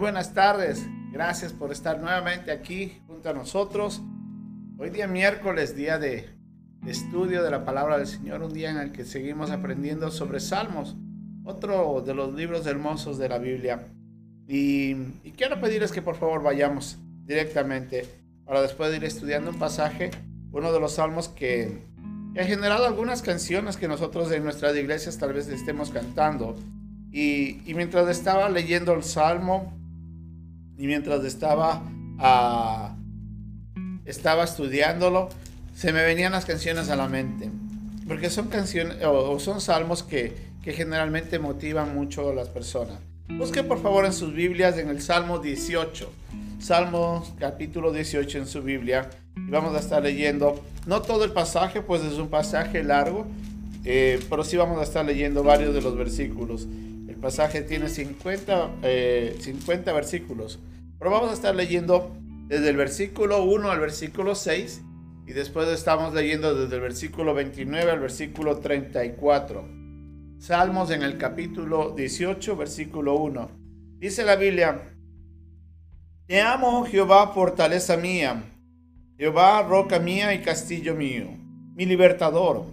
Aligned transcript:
buenas 0.00 0.32
tardes. 0.32 0.86
Gracias 1.12 1.52
por 1.52 1.70
estar 1.70 2.00
nuevamente 2.00 2.50
aquí 2.50 3.02
junto 3.06 3.28
a 3.28 3.34
nosotros. 3.34 4.00
Hoy 4.78 4.88
día 4.88 5.06
miércoles, 5.06 5.76
día 5.76 5.98
de, 5.98 6.26
estudio 6.86 7.42
de 7.42 7.50
la 7.50 7.66
palabra 7.66 7.98
del 7.98 8.06
Señor, 8.06 8.42
un 8.42 8.54
día 8.54 8.70
en 8.70 8.78
el 8.78 8.92
que 8.92 9.04
seguimos 9.04 9.50
aprendiendo 9.50 10.10
sobre 10.10 10.40
Salmos, 10.40 10.96
otro 11.44 12.00
de 12.00 12.14
los 12.14 12.32
libros 12.32 12.66
hermosos 12.66 13.18
de 13.18 13.28
la 13.28 13.36
Biblia. 13.36 13.88
Y, 14.48 14.94
quiero 15.36 15.60
pedirles 15.60 15.92
que 15.92 16.00
por 16.00 16.16
favor 16.16 16.42
vayamos 16.42 16.96
directamente 17.26 18.06
para 18.46 18.62
después 18.62 18.90
de 18.90 18.96
ir 18.96 19.04
estudiando 19.04 19.50
un 19.50 19.58
pasaje, 19.58 20.10
uno 20.50 20.72
de 20.72 20.80
los 20.80 20.94
salmos 20.94 21.28
que, 21.28 21.84
que 22.32 22.40
ha 22.40 22.44
generado 22.46 22.86
algunas 22.86 23.20
canciones 23.20 23.76
que 23.76 23.86
nosotros 23.86 24.32
en 24.32 24.44
nuestras 24.44 24.74
iglesias 24.76 25.18
tal 25.18 25.34
vez 25.34 25.46
estemos 25.48 25.90
cantando 25.90 26.56
y, 27.12 27.60
mientras 27.74 28.08
estaba 28.08 28.48
leyendo 28.48 28.94
el 28.94 29.02
Salmo 29.02 29.79
y 30.80 30.86
mientras 30.86 31.22
estaba, 31.26 31.82
uh, 32.18 32.96
estaba 34.06 34.44
estudiándolo, 34.44 35.28
se 35.74 35.92
me 35.92 36.02
venían 36.02 36.32
las 36.32 36.46
canciones 36.46 36.88
a 36.88 36.96
la 36.96 37.06
mente. 37.06 37.50
Porque 38.08 38.30
son 38.30 38.48
canciones 38.48 38.96
o, 39.04 39.38
son 39.38 39.60
salmos 39.60 40.02
que, 40.02 40.34
que, 40.62 40.72
generalmente 40.72 41.38
motivan 41.38 41.94
mucho 41.94 42.30
a 42.30 42.34
las 42.34 42.48
personas. 42.48 42.98
Busque 43.28 43.62
por 43.62 43.82
favor 43.82 44.06
en 44.06 44.14
sus 44.14 44.32
Biblias 44.32 44.78
en 44.78 44.88
el 44.88 45.02
Salmo 45.02 45.38
18. 45.38 46.10
Salmo 46.60 47.30
capítulo 47.38 47.92
18 47.92 48.38
en 48.38 48.46
su 48.46 48.62
Biblia. 48.62 49.10
Vamos 49.36 49.76
a 49.76 49.80
estar 49.80 50.02
leyendo, 50.02 50.64
no 50.86 51.02
todo 51.02 51.24
el 51.24 51.32
pasaje, 51.32 51.82
pues 51.82 52.02
es 52.02 52.14
un 52.14 52.28
pasaje 52.28 52.82
largo, 52.82 53.26
eh, 53.84 54.18
pero 54.30 54.44
sí 54.44 54.56
vamos 54.56 54.80
a 54.80 54.84
estar 54.84 55.04
leyendo 55.04 55.42
varios 55.42 55.74
de 55.74 55.82
los 55.82 55.94
versículos 55.94 56.66
pasaje 57.20 57.62
tiene 57.62 57.88
50, 57.88 58.70
50 59.38 59.90
eh, 59.90 59.94
versículos. 59.94 60.58
Pero 60.98 61.10
vamos 61.10 61.30
a 61.30 61.34
estar 61.34 61.54
leyendo 61.54 62.16
desde 62.46 62.70
el 62.70 62.76
versículo 62.76 63.44
1 63.44 63.70
al 63.70 63.80
versículo 63.80 64.34
6 64.34 64.82
y 65.26 65.32
después 65.32 65.68
estamos 65.68 66.12
leyendo 66.14 66.54
desde 66.54 66.74
el 66.74 66.80
versículo 66.80 67.34
29 67.34 67.90
al 67.90 68.00
versículo 68.00 68.58
34. 68.58 69.68
Salmos 70.38 70.90
en 70.90 71.02
el 71.02 71.18
capítulo 71.18 71.90
18, 71.90 72.56
versículo 72.56 73.16
1. 73.16 73.50
Dice 73.98 74.24
la 74.24 74.36
Biblia, 74.36 74.94
Te 76.26 76.40
amo, 76.40 76.84
Jehová, 76.86 77.32
fortaleza 77.34 77.96
mía, 77.96 78.42
Jehová, 79.18 79.62
roca 79.62 79.98
mía 79.98 80.32
y 80.34 80.40
castillo 80.40 80.94
mío, 80.94 81.26
mi 81.74 81.84
libertador. 81.86 82.64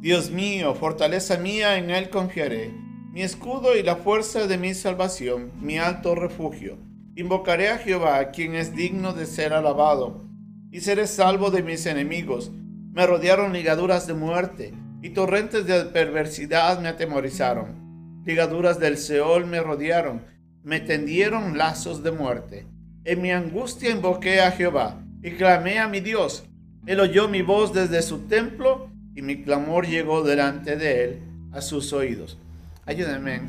Dios 0.00 0.30
mío, 0.30 0.74
fortaleza 0.74 1.36
mía, 1.36 1.78
en 1.78 1.90
él 1.90 2.10
confiaré 2.10 2.91
mi 3.12 3.20
escudo 3.20 3.76
y 3.76 3.82
la 3.82 3.96
fuerza 3.96 4.46
de 4.46 4.56
mi 4.56 4.72
salvación, 4.72 5.52
mi 5.60 5.76
alto 5.76 6.14
refugio. 6.14 6.78
Invocaré 7.14 7.68
a 7.68 7.76
Jehová, 7.76 8.30
quien 8.30 8.54
es 8.54 8.74
digno 8.74 9.12
de 9.12 9.26
ser 9.26 9.52
alabado, 9.52 10.24
y 10.70 10.80
seré 10.80 11.06
salvo 11.06 11.50
de 11.50 11.62
mis 11.62 11.84
enemigos. 11.84 12.50
Me 12.90 13.06
rodearon 13.06 13.52
ligaduras 13.52 14.06
de 14.06 14.14
muerte, 14.14 14.72
y 15.02 15.10
torrentes 15.10 15.66
de 15.66 15.84
perversidad 15.84 16.80
me 16.80 16.88
atemorizaron. 16.88 18.22
Ligaduras 18.24 18.80
del 18.80 18.96
Seol 18.96 19.44
me 19.44 19.60
rodearon, 19.60 20.24
me 20.62 20.80
tendieron 20.80 21.58
lazos 21.58 22.02
de 22.02 22.12
muerte. 22.12 22.66
En 23.04 23.20
mi 23.20 23.30
angustia 23.30 23.90
invoqué 23.90 24.40
a 24.40 24.52
Jehová, 24.52 25.04
y 25.22 25.32
clamé 25.32 25.80
a 25.80 25.86
mi 25.86 26.00
Dios. 26.00 26.44
Él 26.86 26.98
oyó 26.98 27.28
mi 27.28 27.42
voz 27.42 27.74
desde 27.74 28.00
su 28.00 28.20
templo, 28.20 28.88
y 29.14 29.20
mi 29.20 29.42
clamor 29.42 29.86
llegó 29.86 30.22
delante 30.22 30.76
de 30.76 31.04
él 31.04 31.22
a 31.52 31.60
sus 31.60 31.92
oídos. 31.92 32.38
Ayúdenme, 32.84 33.42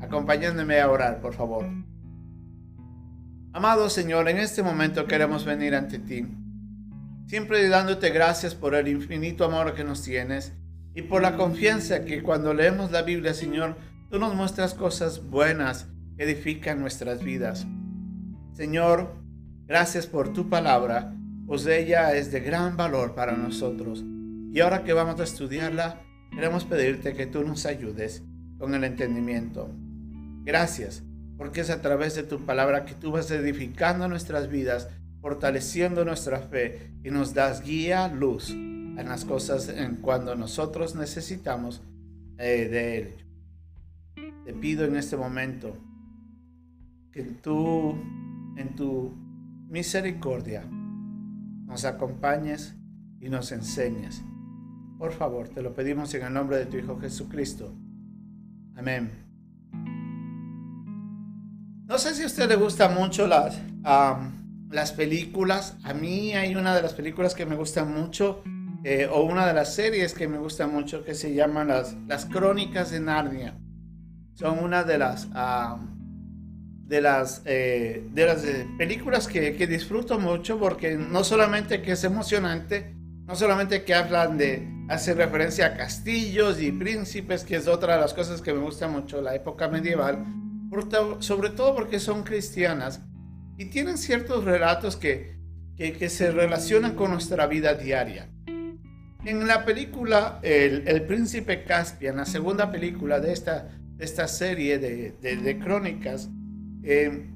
acompañándome 0.00 0.80
a 0.80 0.90
orar, 0.90 1.20
por 1.20 1.34
favor. 1.34 1.66
Amado 3.52 3.90
Señor, 3.90 4.28
en 4.30 4.38
este 4.38 4.62
momento 4.62 5.06
queremos 5.06 5.44
venir 5.44 5.74
ante 5.74 5.98
ti, 5.98 6.26
siempre 7.26 7.68
dándote 7.68 8.08
gracias 8.08 8.54
por 8.54 8.74
el 8.74 8.88
infinito 8.88 9.44
amor 9.44 9.74
que 9.74 9.84
nos 9.84 10.02
tienes 10.02 10.54
y 10.94 11.02
por 11.02 11.20
la 11.20 11.36
confianza 11.36 12.06
que 12.06 12.22
cuando 12.22 12.54
leemos 12.54 12.90
la 12.90 13.02
Biblia, 13.02 13.34
Señor, 13.34 13.76
tú 14.10 14.18
nos 14.18 14.34
muestras 14.34 14.72
cosas 14.72 15.22
buenas 15.28 15.86
que 16.16 16.24
edifican 16.24 16.80
nuestras 16.80 17.22
vidas. 17.22 17.66
Señor, 18.54 19.16
gracias 19.66 20.06
por 20.06 20.32
tu 20.32 20.48
palabra, 20.48 21.14
pues 21.46 21.66
ella 21.66 22.14
es 22.14 22.32
de 22.32 22.40
gran 22.40 22.78
valor 22.78 23.14
para 23.14 23.36
nosotros. 23.36 24.02
Y 24.50 24.60
ahora 24.60 24.82
que 24.82 24.94
vamos 24.94 25.20
a 25.20 25.24
estudiarla, 25.24 26.00
queremos 26.30 26.64
pedirte 26.64 27.12
que 27.12 27.26
tú 27.26 27.44
nos 27.44 27.66
ayudes 27.66 28.22
con 28.58 28.74
el 28.74 28.84
entendimiento. 28.84 29.70
Gracias, 30.44 31.02
porque 31.36 31.60
es 31.60 31.70
a 31.70 31.80
través 31.80 32.14
de 32.14 32.24
tu 32.24 32.44
palabra 32.44 32.84
que 32.84 32.94
tú 32.94 33.12
vas 33.12 33.30
edificando 33.30 34.08
nuestras 34.08 34.48
vidas, 34.48 34.88
fortaleciendo 35.20 36.04
nuestra 36.04 36.40
fe 36.40 36.92
y 37.04 37.10
nos 37.10 37.34
das 37.34 37.62
guía, 37.62 38.08
luz 38.08 38.50
en 38.50 39.08
las 39.08 39.24
cosas 39.24 39.68
en 39.68 39.96
cuando 39.96 40.34
nosotros 40.34 40.96
necesitamos 40.96 41.82
eh, 42.38 42.68
de 42.68 42.98
Él. 42.98 43.14
Te 44.44 44.52
pido 44.52 44.84
en 44.84 44.96
este 44.96 45.16
momento 45.16 45.76
que 47.12 47.22
tú, 47.22 47.94
en 48.56 48.74
tu 48.74 49.14
misericordia, 49.68 50.64
nos 50.64 51.84
acompañes 51.84 52.74
y 53.20 53.28
nos 53.28 53.52
enseñes. 53.52 54.22
Por 54.98 55.12
favor, 55.12 55.48
te 55.48 55.62
lo 55.62 55.74
pedimos 55.74 56.12
en 56.14 56.24
el 56.24 56.32
nombre 56.32 56.56
de 56.56 56.66
tu 56.66 56.76
Hijo 56.76 56.98
Jesucristo. 56.98 57.72
Amén. 58.78 59.10
No 61.88 61.98
sé 61.98 62.14
si 62.14 62.22
a 62.22 62.26
usted 62.26 62.48
le 62.48 62.54
gusta 62.54 62.88
mucho 62.88 63.26
las, 63.26 63.60
las 64.70 64.92
películas. 64.92 65.76
A 65.82 65.94
mí 65.94 66.34
hay 66.34 66.54
una 66.54 66.76
de 66.76 66.82
las 66.82 66.94
películas 66.94 67.34
que 67.34 67.44
me 67.44 67.56
gusta 67.56 67.84
mucho, 67.84 68.44
eh, 68.84 69.08
o 69.10 69.22
una 69.22 69.48
de 69.48 69.54
las 69.54 69.74
series 69.74 70.14
que 70.14 70.28
me 70.28 70.38
gusta 70.38 70.68
mucho, 70.68 71.04
que 71.04 71.14
se 71.16 71.34
llaman 71.34 71.68
las, 71.68 71.96
las 72.06 72.26
Crónicas 72.26 72.92
de 72.92 73.00
Narnia. 73.00 73.58
Son 74.34 74.60
una 74.60 74.84
de 74.84 74.98
las, 74.98 75.26
de 76.86 77.00
las, 77.00 77.42
eh, 77.46 78.06
de 78.12 78.26
las 78.26 78.44
eh, 78.44 78.64
películas 78.78 79.26
que, 79.26 79.56
que 79.56 79.66
disfruto 79.66 80.20
mucho 80.20 80.56
porque 80.60 80.96
no 80.96 81.24
solamente 81.24 81.82
que 81.82 81.92
es 81.92 82.04
emocionante, 82.04 82.94
no 83.26 83.34
solamente 83.34 83.82
que 83.82 83.94
hablan 83.94 84.38
de, 84.38 84.77
hace 84.88 85.14
referencia 85.14 85.66
a 85.66 85.76
castillos 85.76 86.60
y 86.60 86.72
príncipes, 86.72 87.44
que 87.44 87.56
es 87.56 87.68
otra 87.68 87.94
de 87.94 88.00
las 88.00 88.14
cosas 88.14 88.40
que 88.40 88.54
me 88.54 88.60
gusta 88.60 88.88
mucho, 88.88 89.20
la 89.20 89.34
época 89.34 89.68
medieval, 89.68 90.24
sobre 91.20 91.50
todo 91.50 91.74
porque 91.74 92.00
son 92.00 92.22
cristianas 92.22 93.00
y 93.58 93.66
tienen 93.66 93.98
ciertos 93.98 94.44
relatos 94.44 94.96
que, 94.96 95.36
que, 95.76 96.08
se 96.08 96.30
relacionan 96.30 96.94
con 96.94 97.10
nuestra 97.10 97.46
vida 97.46 97.74
diaria. 97.74 98.30
En 99.24 99.46
la 99.46 99.64
película 99.64 100.38
El, 100.42 101.02
Príncipe 101.02 101.64
Caspian, 101.64 102.16
la 102.16 102.24
segunda 102.24 102.70
película 102.70 103.20
de 103.20 103.32
esta, 103.32 103.68
de 103.96 104.04
esta 104.04 104.28
serie 104.28 104.78
de, 104.78 105.12
de, 105.20 105.58
crónicas, 105.58 106.30
eh, 106.82 107.28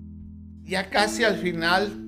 ya 0.62 0.88
casi 0.90 1.24
al 1.24 1.36
final, 1.38 1.98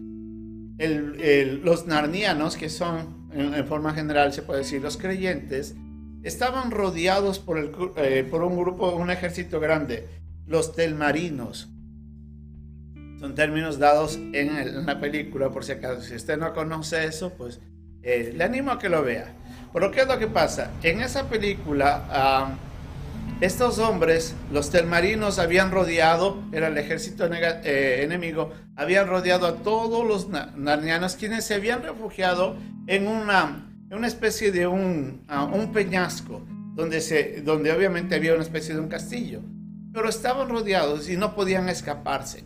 los 1.62 1.86
narnianos, 1.86 2.56
que 2.56 2.70
son 2.70 3.23
en, 3.34 3.66
forma 3.66 3.92
general 3.94 4.32
se 4.32 4.42
puede 4.42 4.60
decir, 4.60 4.80
los 4.80 4.96
creyentes 4.96 5.74
estaban 6.22 6.70
rodeados 6.70 7.38
por, 7.38 7.58
el, 7.58 7.72
eh, 7.96 8.26
por 8.28 8.42
un 8.42 8.56
grupo, 8.56 8.90
un 8.94 9.10
ejército 9.10 9.60
grande, 9.60 10.08
los 10.46 10.74
telmarinos. 10.74 11.68
Son 13.20 13.34
términos 13.34 13.78
dados 13.78 14.16
en, 14.16 14.86
la 14.86 15.00
película, 15.00 15.50
por 15.50 15.64
si 15.64 15.72
acaso. 15.72 16.02
Si 16.02 16.14
usted 16.14 16.36
no 16.36 16.52
conoce 16.52 17.04
eso, 17.04 17.32
pues 17.34 17.60
eh, 18.02 18.32
le 18.36 18.44
animo 18.44 18.70
a 18.70 18.78
que 18.78 18.88
lo 18.88 19.02
vea. 19.02 19.34
Pero 19.72 19.90
¿qué 19.90 20.00
es 20.02 20.06
lo 20.06 20.18
que 20.18 20.26
pasa? 20.26 20.70
En 20.82 21.00
esa 21.00 21.28
película, 21.28 22.56
estos 23.44 23.78
hombres, 23.78 24.34
los 24.50 24.70
telmarinos, 24.70 25.38
habían 25.38 25.70
rodeado, 25.70 26.42
era 26.52 26.68
el 26.68 26.78
ejército 26.78 27.28
eh, 27.30 28.00
enemigo, 28.02 28.52
habían 28.74 29.06
rodeado 29.06 29.46
a 29.46 29.56
todos 29.56 30.06
los 30.06 30.28
narnianos 30.28 31.16
quienes 31.16 31.44
se 31.44 31.54
habían 31.54 31.82
refugiado 31.82 32.56
en 32.86 33.06
una, 33.06 33.70
una 33.90 34.06
especie 34.06 34.50
de 34.50 34.66
un, 34.66 35.26
un 35.52 35.72
peñasco, 35.72 36.42
donde, 36.74 37.00
se, 37.02 37.42
donde 37.42 37.70
obviamente 37.70 38.14
había 38.14 38.34
una 38.34 38.42
especie 38.42 38.74
de 38.74 38.80
un 38.80 38.88
castillo, 38.88 39.42
pero 39.92 40.08
estaban 40.08 40.48
rodeados 40.48 41.08
y 41.10 41.16
no 41.16 41.34
podían 41.34 41.68
escaparse. 41.68 42.44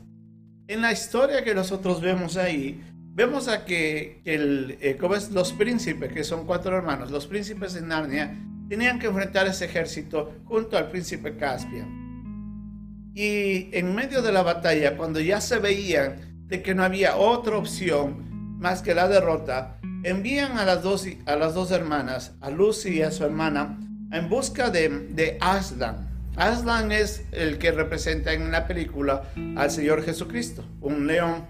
En 0.67 0.83
la 0.83 0.93
historia 0.93 1.45
que 1.45 1.55
nosotros 1.55 2.01
vemos 2.01 2.37
ahí, 2.37 2.83
vemos 3.15 3.47
a 3.47 3.65
que, 3.65 4.21
el, 4.25 4.77
eh, 4.81 4.99
es, 5.17 5.31
los 5.31 5.53
príncipes, 5.53 6.13
que 6.13 6.25
son 6.25 6.45
cuatro 6.45 6.77
hermanos, 6.77 7.11
los 7.11 7.27
príncipes 7.27 7.75
de 7.75 7.83
Narnia, 7.83 8.37
tenían 8.69 8.99
que 8.99 9.07
enfrentar 9.07 9.47
ese 9.47 9.65
ejército 9.65 10.33
junto 10.45 10.77
al 10.77 10.91
príncipe 10.91 11.37
Caspian. 11.37 13.13
Y 13.15 13.71
en 13.77 13.95
medio 13.95 14.23
de 14.23 14.31
la 14.31 14.43
batalla, 14.43 14.97
cuando 14.97 15.21
ya 15.21 15.41
se 15.41 15.59
veían 15.59 16.45
de 16.47 16.63
que 16.63 16.75
no 16.75 16.85
había 16.85 17.17
otra 17.17 17.57
opción 17.57 18.59
más 18.59 18.83
que 18.83 18.95
la 18.95 19.09
derrota, 19.09 19.79
envían 20.05 20.59
a 20.59 20.65
las 20.65 20.83
dos, 20.83 21.07
a 21.27 21.37
las 21.37 21.55
dos 21.55 21.71
hermanas, 21.71 22.35
a 22.41 22.51
Lucy 22.51 22.99
y 22.99 23.03
a 23.03 23.11
su 23.11 23.25
hermana, 23.25 23.79
en 24.13 24.29
busca 24.29 24.71
de, 24.71 24.89
de 25.11 25.39
Aslan. 25.41 26.09
Aslan 26.37 26.93
es 26.93 27.25
el 27.33 27.59
que 27.59 27.73
representa 27.73 28.33
en 28.33 28.53
la 28.53 28.67
película 28.67 29.25
al 29.57 29.71
Señor 29.71 30.05
Jesucristo, 30.05 30.65
un 30.81 31.07
león. 31.07 31.45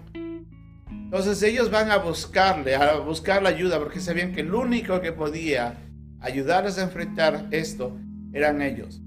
Entonces 0.89 1.41
ellos 1.43 1.69
van 1.69 1.91
a 1.91 1.97
buscarle, 1.97 2.75
a 2.75 2.95
buscar 2.95 3.43
la 3.43 3.49
ayuda, 3.49 3.77
porque 3.79 3.99
sabían 3.99 4.31
que 4.31 4.41
el 4.41 4.53
único 4.53 5.01
que 5.01 5.11
podía 5.11 5.77
ayudarles 6.21 6.77
a 6.77 6.83
enfrentar 6.83 7.47
esto 7.51 7.97
eran 8.33 8.61
ellos. 8.61 9.01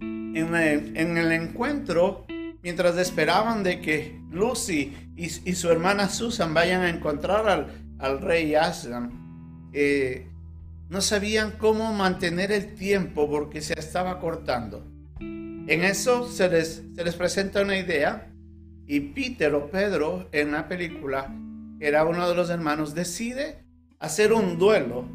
En 0.00 0.54
el, 1.16 1.32
encuentro, 1.32 2.26
mientras 2.62 2.96
esperaban 2.98 3.62
de 3.62 3.80
que 3.80 4.20
Lucy 4.30 4.94
y, 5.16 5.28
su 5.28 5.70
hermana 5.70 6.08
Susan 6.08 6.54
vayan 6.54 6.82
a 6.82 6.90
encontrar 6.90 7.70
al, 7.98 8.20
rey 8.20 8.54
Aslan, 8.54 9.70
eh, 9.72 10.28
no 10.88 11.00
sabían 11.00 11.52
cómo 11.58 11.92
mantener 11.92 12.52
el 12.52 12.74
tiempo 12.74 13.28
porque 13.28 13.60
se 13.60 13.78
estaba 13.78 14.20
cortando. 14.20 14.86
En 15.20 15.84
eso 15.84 16.28
se 16.28 16.48
les, 16.48 16.82
se 16.94 17.04
les 17.04 17.16
presenta 17.16 17.62
una 17.62 17.76
idea 17.76 18.30
y 18.86 19.00
Peter 19.00 19.54
o 19.54 19.70
Pedro 19.70 20.28
en 20.32 20.52
la 20.52 20.68
película, 20.68 21.34
era 21.80 22.04
uno 22.04 22.28
de 22.28 22.34
los 22.34 22.48
hermanos, 22.48 22.94
decide 22.94 23.64
hacer 23.98 24.32
un 24.32 24.58
duelo 24.58 25.06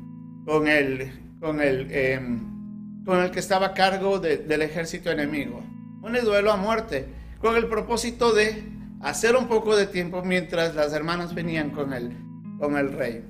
con 0.46 0.68
el, 0.68 1.12
con 1.40 1.62
el, 1.62 1.92
em, 1.92 3.04
con 3.06 3.20
el 3.20 3.32
que 3.32 3.40
estaba 3.40 3.68
a 3.68 3.74
cargo 3.74 4.20
del 4.20 4.62
ejército 4.62 5.12
enemigo. 5.12 5.64
Un 6.02 6.14
duelo 6.24 6.52
a 6.52 6.58
muerte, 6.58 7.08
con 7.40 7.56
el 7.56 7.68
propósito 7.68 8.34
de 8.34 8.64
hacer 9.02 9.36
un 9.36 9.48
poco 9.48 9.76
de 9.76 9.86
tiempo 9.86 10.24
mientras 10.24 10.76
las 10.76 10.94
hermanas 10.94 11.34
venían 11.34 11.72
con 11.72 11.94
el, 11.94 12.16
con 12.60 12.78
el 12.78 12.92
rey. 12.94 13.24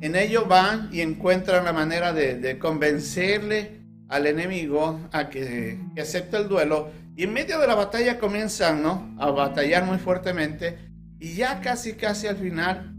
En 0.00 0.14
ello 0.14 0.46
van 0.46 0.88
y 0.92 1.00
encuentran 1.00 1.64
la 1.64 1.72
manera 1.72 2.12
de, 2.12 2.58
convencerle 2.58 3.80
al 4.08 4.26
enemigo 4.26 5.00
a 5.12 5.28
que, 5.28 5.78
acepte 6.00 6.36
el 6.36 6.48
duelo. 6.48 6.90
Y 7.16 7.24
en 7.24 7.32
medio 7.32 7.58
de 7.58 7.66
la 7.66 7.74
batalla 7.74 8.18
comienzan 8.18 8.84
a 9.18 9.30
batallar 9.30 9.84
muy 9.84 9.98
fuertemente. 9.98 10.78
Y 11.18 11.34
ya 11.34 11.60
casi, 11.60 11.94
casi 11.94 12.28
al 12.28 12.36
final 12.36 12.94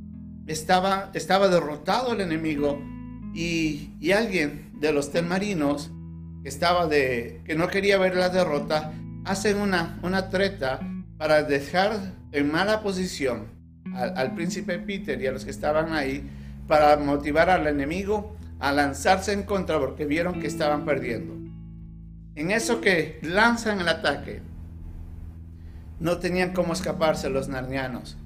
estaba, 0.49 1.11
estaba 1.13 1.47
derrotado 1.47 2.13
el 2.13 2.21
enemigo. 2.21 2.81
Y, 3.33 3.93
y 3.99 4.11
alguien 4.11 4.71
de 4.79 4.91
los 4.91 5.11
telmarinos 5.11 5.91
que, 6.41 6.49
estaba 6.49 6.87
de, 6.87 7.41
que 7.45 7.55
no 7.55 7.67
quería 7.67 7.97
ver 7.97 8.15
la 8.15 8.29
derrota, 8.29 8.91
hacen 9.25 9.57
una, 9.57 9.99
una 10.01 10.29
treta 10.29 10.79
para 11.17 11.43
dejar 11.43 12.15
en 12.31 12.51
mala 12.51 12.81
posición 12.81 13.47
al, 13.93 14.17
al 14.17 14.33
príncipe 14.33 14.79
Peter 14.79 15.21
y 15.21 15.27
a 15.27 15.31
los 15.31 15.45
que 15.45 15.51
estaban 15.51 15.93
ahí 15.93 16.27
para 16.67 16.97
motivar 16.97 17.49
al 17.49 17.67
enemigo 17.67 18.35
a 18.59 18.71
lanzarse 18.71 19.33
en 19.33 19.43
contra 19.43 19.79
porque 19.79 20.05
vieron 20.05 20.39
que 20.39 20.47
estaban 20.47 20.85
perdiendo. 20.85 21.35
En 22.35 22.51
eso 22.51 22.81
que 22.81 23.19
lanzan 23.21 23.79
el 23.81 23.87
ataque, 23.87 24.41
no 25.99 26.17
tenían 26.17 26.53
cómo 26.53 26.73
escaparse 26.73 27.29
los 27.29 27.47
narnianos. 27.47 28.17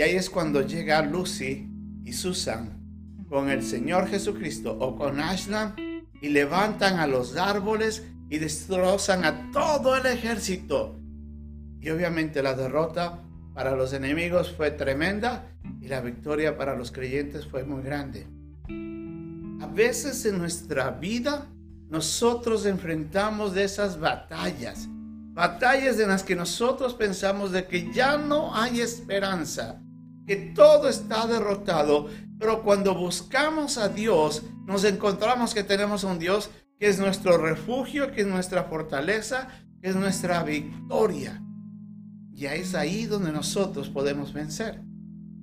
Y 0.00 0.02
ahí 0.02 0.16
es 0.16 0.30
cuando 0.30 0.62
llega 0.62 1.02
Lucy 1.02 1.68
y 2.06 2.14
Susan 2.14 2.80
con 3.28 3.50
el 3.50 3.62
Señor 3.62 4.08
Jesucristo 4.08 4.74
o 4.80 4.96
con 4.96 5.20
Ashland 5.20 5.74
y 6.22 6.28
levantan 6.30 6.98
a 6.98 7.06
los 7.06 7.36
árboles 7.36 8.06
y 8.30 8.38
destrozan 8.38 9.26
a 9.26 9.50
todo 9.52 9.94
el 9.94 10.06
ejército. 10.06 10.98
Y 11.82 11.90
obviamente 11.90 12.42
la 12.42 12.54
derrota 12.54 13.20
para 13.52 13.76
los 13.76 13.92
enemigos 13.92 14.50
fue 14.50 14.70
tremenda 14.70 15.52
y 15.82 15.88
la 15.88 16.00
victoria 16.00 16.56
para 16.56 16.74
los 16.76 16.92
creyentes 16.92 17.46
fue 17.46 17.64
muy 17.64 17.82
grande. 17.82 18.26
A 19.62 19.66
veces 19.66 20.24
en 20.24 20.38
nuestra 20.38 20.92
vida 20.92 21.46
nosotros 21.90 22.64
enfrentamos 22.64 23.54
esas 23.54 24.00
batallas, 24.00 24.86
batallas 25.34 26.00
en 26.00 26.08
las 26.08 26.22
que 26.22 26.36
nosotros 26.36 26.94
pensamos 26.94 27.52
de 27.52 27.66
que 27.66 27.92
ya 27.92 28.16
no 28.16 28.56
hay 28.56 28.80
esperanza, 28.80 29.82
que 30.30 30.36
todo 30.36 30.88
está 30.88 31.26
derrotado, 31.26 32.06
pero 32.38 32.62
cuando 32.62 32.94
buscamos 32.94 33.78
a 33.78 33.88
Dios 33.88 34.44
nos 34.64 34.84
encontramos 34.84 35.54
que 35.54 35.64
tenemos 35.64 36.04
un 36.04 36.20
Dios 36.20 36.52
que 36.78 36.86
es 36.86 37.00
nuestro 37.00 37.36
refugio, 37.36 38.12
que 38.12 38.20
es 38.20 38.28
nuestra 38.28 38.62
fortaleza, 38.62 39.48
que 39.82 39.88
es 39.88 39.96
nuestra 39.96 40.44
victoria. 40.44 41.42
Y 42.32 42.46
es 42.46 42.76
ahí 42.76 43.06
donde 43.06 43.32
nosotros 43.32 43.88
podemos 43.88 44.32
vencer. 44.32 44.80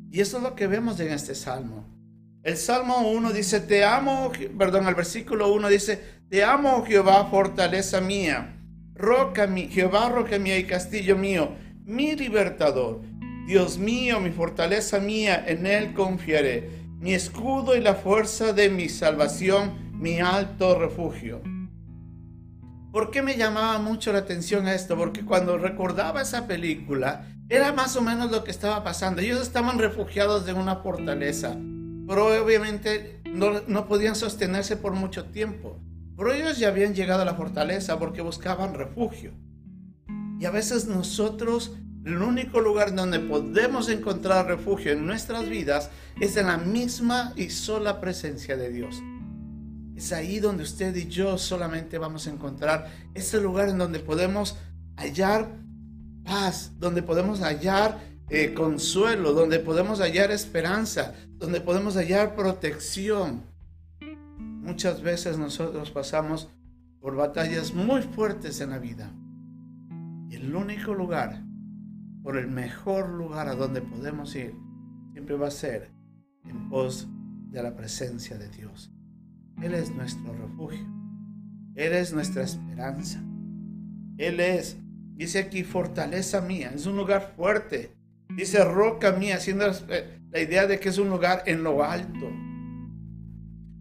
Y 0.10 0.22
eso 0.22 0.38
es 0.38 0.44
lo 0.44 0.56
que 0.56 0.68
vemos 0.68 0.98
en 1.02 1.12
este 1.12 1.36
salmo. 1.36 1.86
El 2.42 2.56
salmo 2.56 3.12
1 3.12 3.34
dice, 3.34 3.60
te 3.60 3.84
amo, 3.84 4.32
perdón, 4.58 4.88
el 4.88 4.96
versículo 4.96 5.52
1 5.52 5.68
dice, 5.68 6.02
te 6.30 6.46
amo 6.46 6.86
Jehová, 6.86 7.26
fortaleza 7.30 8.00
mía, 8.00 8.58
roca 8.96 9.48
mi, 9.48 9.68
Jehová, 9.68 10.08
roca 10.08 10.40
mía 10.40 10.58
y 10.58 10.64
castillo 10.64 11.18
mío, 11.18 11.58
mi 11.84 12.16
libertador. 12.16 13.02
Dios 13.48 13.78
mío, 13.78 14.20
mi 14.20 14.32
fortaleza 14.32 15.00
mía, 15.00 15.42
en 15.48 15.66
él 15.66 15.94
confiaré, 15.94 16.70
mi 17.00 17.14
escudo 17.14 17.78
y 17.78 17.80
la 17.80 17.96
fuerza 17.96 18.52
de 18.52 18.70
mi 18.70 18.90
salvación, 18.90 19.94
mi 19.94 20.20
alto 20.20 20.78
refugio. 20.78 21.42
¿Por 22.92 23.10
qué 23.10 23.22
me 23.22 23.38
llamaba 23.38 23.80
mucho 23.80 24.12
la 24.12 24.20
atención 24.20 24.68
esto? 24.68 24.98
Porque 24.98 25.24
cuando 25.24 25.58
recordaba 25.58 26.22
esa 26.22 26.46
película, 26.46 27.26
era 27.48 27.72
más 27.72 27.96
o 27.96 28.02
menos 28.02 28.32
lo 28.32 28.44
que 28.44 28.52
estaba 28.52 28.84
pasando. 28.84 29.22
Ellos 29.22 29.42
estaban 29.42 29.80
refugiados 29.80 30.46
en 30.50 30.58
una 30.58 30.76
fortaleza, 30.76 31.56
pero 32.06 32.44
obviamente 32.44 33.22
no, 33.24 33.62
no 33.66 33.88
podían 33.88 34.18
sostenerse 34.18 34.76
por 34.76 34.92
mucho 34.92 35.24
tiempo. 35.24 35.80
Pero 36.18 36.34
ellos 36.34 36.60
ya 36.60 36.68
habían 36.68 36.94
llegado 36.94 37.22
a 37.22 37.26
la 37.26 37.36
fortaleza 37.36 37.98
porque 37.98 38.22
buscaban 38.22 38.74
refugio. 38.74 39.32
Y 40.38 40.44
a 40.44 40.52
veces 40.52 40.86
nosotros, 40.88 41.78
el 42.08 42.22
único 42.22 42.62
lugar 42.62 42.96
donde 42.96 43.20
podemos 43.20 43.90
encontrar 43.90 44.48
refugio 44.48 44.94
en 44.94 45.06
nuestras 45.06 45.50
vidas 45.50 45.90
es 46.22 46.38
en 46.38 46.48
la 46.48 46.58
misma 46.58 47.34
y 47.36 47.50
sola 47.50 48.00
presencia 48.00 48.56
de 48.56 48.70
Dios. 48.70 49.04
Es 49.94 50.14
ahí 50.14 50.40
donde 50.40 50.64
usted 50.64 50.96
y 50.96 51.08
yo 51.08 51.38
solamente 51.38 51.98
vamos 51.98 52.26
a 52.26 52.30
encontrar 52.30 52.90
ese 53.14 53.42
lugar 53.42 53.68
en 53.68 53.78
donde 53.78 54.00
podemos 54.00 54.56
hallar 54.96 55.50
paz, 56.24 56.72
donde 56.80 57.04
podemos 57.04 57.42
hallar 57.42 58.00
eh, 58.30 58.54
consuelo, 58.54 59.34
donde 59.34 59.60
podemos 59.60 60.00
hallar 60.00 60.32
esperanza, 60.32 61.14
donde 61.32 61.60
podemos 61.60 61.96
hallar 61.96 62.36
protección. 62.36 63.44
Muchas 64.38 65.02
veces 65.02 65.38
nosotros 65.38 65.92
pasamos 65.92 66.48
por 67.02 67.18
batallas 67.18 67.74
muy 67.74 68.02
fuertes 68.02 68.62
en 68.62 68.70
la 68.70 68.80
vida. 68.80 69.12
El 70.32 70.56
único 70.56 70.94
lugar, 70.94 71.47
por 72.28 72.36
el 72.36 72.50
mejor 72.50 73.08
lugar 73.08 73.48
a 73.48 73.56
donde 73.56 73.82
podemos 73.82 74.36
ir, 74.36 74.54
siempre 75.14 75.38
va 75.38 75.48
a 75.48 75.52
ser 75.52 75.94
en 76.44 76.68
pos 76.68 77.08
de 77.52 77.64
la 77.64 77.74
presencia 77.74 78.38
de 78.38 78.50
Dios. 78.50 78.92
Él 79.62 79.74
es 79.74 79.92
nuestro 79.92 80.34
refugio. 80.34 80.86
Él 81.76 81.94
es 81.94 82.12
nuestra 82.14 82.44
esperanza. 82.44 83.24
Él 84.18 84.42
es, 84.42 84.78
dice 85.16 85.40
aquí, 85.40 85.64
fortaleza 85.64 86.42
mía. 86.42 86.74
Es 86.76 86.86
un 86.86 86.98
lugar 86.98 87.34
fuerte. 87.38 87.96
Dice 88.36 88.62
roca 88.66 89.14
mía, 89.14 89.38
haciendo 89.38 89.66
la 90.30 90.42
idea 90.42 90.68
de 90.68 90.82
que 90.82 90.90
es 90.90 90.98
un 90.98 91.08
lugar 91.08 91.44
en 91.46 91.64
lo 91.64 91.82
alto. 91.82 92.28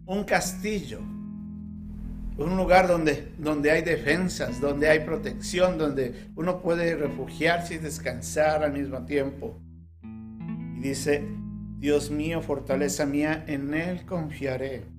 Un 0.05 0.23
castillo. 0.25 1.01
Un 2.37 2.55
lugar 2.55 2.87
donde, 2.87 3.31
donde 3.37 3.71
hay 3.71 3.81
defensas, 3.81 4.61
donde 4.61 4.89
hay 4.89 4.99
protección, 4.99 5.77
donde 5.77 6.29
uno 6.35 6.61
puede 6.61 6.95
refugiarse 6.95 7.75
y 7.75 7.77
descansar 7.79 8.63
al 8.63 8.73
mismo 8.73 9.05
tiempo. 9.05 9.59
Y 10.03 10.79
dice, 10.79 11.23
Dios 11.79 12.11
mío, 12.11 12.41
fortaleza 12.41 13.05
mía, 13.05 13.43
en 13.47 13.73
Él 13.73 14.05
confiaré 14.05 14.97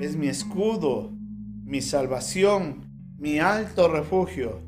es 0.00 0.16
mi 0.16 0.28
escudo, 0.28 1.12
mi 1.64 1.82
salvación, 1.82 2.86
mi 3.18 3.38
alto 3.38 3.86
refugio. 3.86 4.60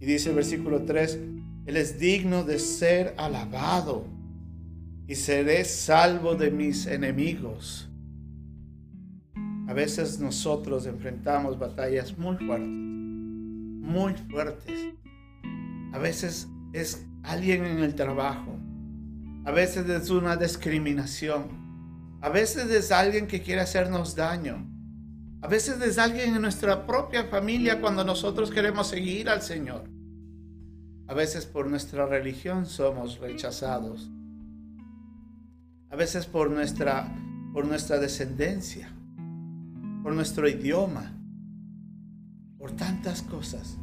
Y 0.00 0.06
dice 0.06 0.30
el 0.30 0.36
versículo 0.36 0.82
3, 0.82 1.18
Él 1.66 1.76
es 1.76 1.98
digno 1.98 2.44
de 2.44 2.58
ser 2.58 3.14
alabado 3.16 4.04
y 5.06 5.14
seré 5.14 5.64
salvo 5.64 6.34
de 6.34 6.50
mis 6.50 6.86
enemigos. 6.86 7.87
A 9.68 9.74
veces 9.74 10.18
nosotros 10.18 10.86
enfrentamos 10.86 11.58
batallas 11.58 12.16
muy 12.16 12.38
fuertes, 12.38 12.68
muy 12.68 14.14
fuertes. 14.30 14.94
A 15.92 15.98
veces 15.98 16.48
es 16.72 17.06
alguien 17.22 17.66
en 17.66 17.80
el 17.80 17.94
trabajo. 17.94 18.58
A 19.44 19.50
veces 19.50 19.86
es 19.90 20.08
una 20.08 20.36
discriminación. 20.36 22.18
A 22.22 22.30
veces 22.30 22.70
es 22.70 22.90
alguien 22.90 23.26
que 23.26 23.42
quiere 23.42 23.60
hacernos 23.60 24.16
daño. 24.16 24.66
A 25.42 25.48
veces 25.48 25.78
es 25.82 25.98
alguien 25.98 26.34
en 26.34 26.40
nuestra 26.40 26.86
propia 26.86 27.24
familia 27.24 27.78
cuando 27.78 28.02
nosotros 28.04 28.50
queremos 28.50 28.86
seguir 28.86 29.28
al 29.28 29.42
Señor. 29.42 29.84
A 31.08 31.12
veces 31.12 31.44
por 31.44 31.66
nuestra 31.66 32.06
religión 32.06 32.64
somos 32.64 33.18
rechazados. 33.18 34.10
A 35.90 35.96
veces 35.96 36.24
por 36.24 36.50
nuestra, 36.50 37.14
por 37.52 37.66
nuestra 37.66 37.98
descendencia, 37.98 38.94
por 40.02 40.14
nuestro 40.14 40.48
idioma. 40.48 41.14
por 42.58 42.72
tantas 42.72 43.22
cosas, 43.22 43.78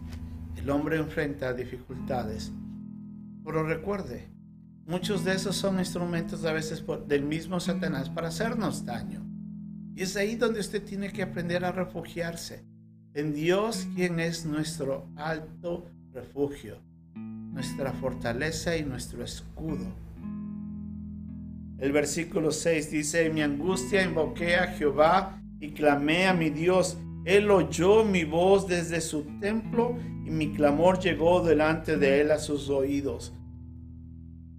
el 0.58 0.70
hombre 0.70 0.98
enfrenta 0.98 1.54
dificultades. 1.54 2.52
Pero 3.44 3.64
recuerde, 3.64 4.28
muchos 4.86 5.24
de 5.24 5.34
esos 5.34 5.56
son 5.56 5.80
instrumentos 5.80 6.44
a 6.44 6.52
veces 6.52 6.84
del 7.08 7.24
mismo 7.24 7.60
Satanás 7.62 8.10
para 8.10 8.28
hacernos 8.28 8.84
daño. 8.84 9.26
Y 9.96 10.02
es 10.02 10.18
ahí 10.18 10.36
donde 10.36 10.60
usted 10.60 10.84
tiene 10.84 11.14
que 11.14 11.24
aprender 11.24 11.64
a 11.64 11.72
refugiarse 11.72 12.66
en 13.14 13.34
Dios, 13.34 13.88
quien 13.96 14.20
es 14.20 14.46
nuestro 14.46 15.08
alto 15.16 15.90
refugio, 16.12 16.82
nuestra 17.16 17.94
fortaleza 17.94 18.76
y 18.76 18.84
nuestro 18.84 19.24
escudo. 19.24 19.88
El 21.78 21.94
versículo 21.94 22.52
6 22.52 22.92
dice, 22.92 23.26
en 23.26 23.36
mi 23.36 23.42
angustia 23.42 24.04
invoqué 24.04 24.56
a 24.58 24.68
Jehová 24.68 25.42
y 25.66 25.72
clamé 25.72 26.28
a 26.28 26.34
mi 26.34 26.52
Dios. 26.52 26.98
Él 27.26 27.50
oyó 27.50 28.04
mi 28.04 28.24
voz 28.24 28.68
desde 28.68 29.02
su 29.02 29.24
templo 29.40 29.98
y 30.24 30.30
mi 30.30 30.54
clamor 30.54 31.00
llegó 31.00 31.44
delante 31.44 31.98
de 31.98 32.22
él 32.22 32.32
a 32.32 32.38
sus 32.38 32.70
oídos. 32.70 33.34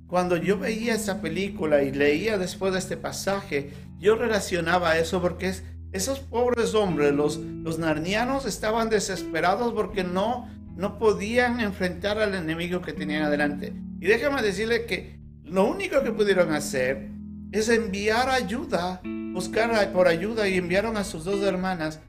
Cuando 0.09 0.37
yo 0.37 0.59
veía 0.59 0.95
esa 0.95 1.21
película 1.21 1.83
y 1.83 1.93
leía 1.93 2.39
después 2.39 2.73
de 2.73 2.81
este 2.81 2.97
pasaje, 2.97 3.71
yo 3.99 4.17
relacionaba 4.17 4.99
eso 4.99 5.23
porque 5.23 5.53
esos 5.93 6.19
pobres 6.19 6.75
hombres, 6.75 7.13
los, 7.13 7.37
los 7.37 7.79
narnianos, 7.79 8.45
estaban 8.45 8.91
desesperados 8.91 9.73
porque 9.73 10.03
no, 10.03 10.49
no 10.77 10.99
podían 10.99 11.61
enfrentar 11.61 12.19
al 12.19 12.35
enemigo 12.35 12.83
que 12.83 12.93
tenían 12.93 13.23
adelante. 13.23 13.73
Y 14.01 14.07
déjame 14.07 14.43
decirle 14.43 14.87
que 14.87 15.19
lo 15.45 15.65
único 15.65 16.03
que 16.03 16.13
pudieron 16.13 16.53
hacer 16.53 17.11
es 17.53 17.69
enviar 17.69 18.29
ayuda, 18.29 19.01
buscar 19.37 19.93
por 19.93 20.09
ayuda 20.09 20.49
y 20.49 20.57
enviaron 20.57 20.97
a 20.97 21.05
sus 21.05 21.27
dos 21.27 21.43
hermanas. 21.43 22.01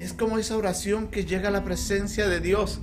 Es 0.00 0.12
como 0.12 0.38
esa 0.38 0.56
oración 0.56 1.06
que 1.06 1.24
llega 1.24 1.50
a 1.50 1.52
la 1.52 1.62
presencia 1.62 2.26
de 2.26 2.40
Dios. 2.40 2.80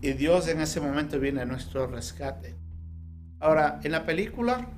Y 0.00 0.12
Dios 0.12 0.46
en 0.46 0.60
ese 0.60 0.80
momento 0.80 1.18
viene 1.18 1.40
a 1.40 1.44
nuestro 1.44 1.88
rescate. 1.88 2.54
Ahora, 3.40 3.80
en 3.82 3.90
la 3.90 4.06
película, 4.06 4.68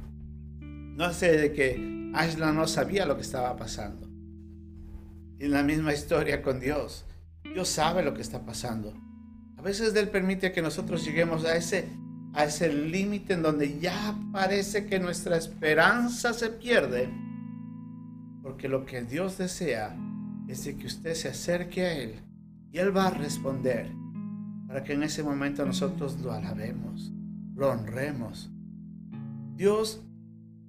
no 0.60 1.12
sé 1.12 1.36
de 1.36 1.52
que 1.52 2.10
Ashla 2.14 2.52
no 2.52 2.66
sabía 2.66 3.04
lo 3.04 3.16
que 3.16 3.22
estaba 3.22 3.54
pasando. 3.56 4.08
En 5.38 5.50
la 5.50 5.62
misma 5.62 5.92
historia 5.92 6.40
con 6.40 6.58
Dios, 6.58 7.04
Dios 7.44 7.68
sabe 7.68 8.02
lo 8.02 8.14
que 8.14 8.22
está 8.22 8.46
pasando. 8.46 8.94
A 9.58 9.60
veces 9.62 9.94
Él 9.94 10.08
permite 10.08 10.52
que 10.52 10.62
nosotros 10.62 11.04
lleguemos 11.04 11.44
a 11.44 11.54
ese 11.54 11.86
a 12.34 12.44
ese 12.44 12.72
límite 12.72 13.34
en 13.34 13.42
donde 13.42 13.78
ya 13.78 14.16
parece 14.32 14.86
que 14.86 14.98
nuestra 14.98 15.36
esperanza 15.36 16.32
se 16.32 16.50
pierde, 16.50 17.08
porque 18.42 18.68
lo 18.68 18.84
que 18.84 19.02
Dios 19.02 19.38
desea 19.38 19.96
es 20.48 20.68
que 20.78 20.86
usted 20.86 21.14
se 21.14 21.28
acerque 21.28 21.82
a 21.82 21.92
Él 21.94 22.14
y 22.72 22.78
Él 22.78 22.96
va 22.96 23.08
a 23.08 23.10
responder 23.10 23.90
para 24.66 24.84
que 24.84 24.92
en 24.92 25.02
ese 25.02 25.22
momento 25.22 25.64
nosotros 25.64 26.20
lo 26.20 26.32
alabemos, 26.32 27.12
lo 27.54 27.70
honremos. 27.70 28.50
Dios, 29.54 30.02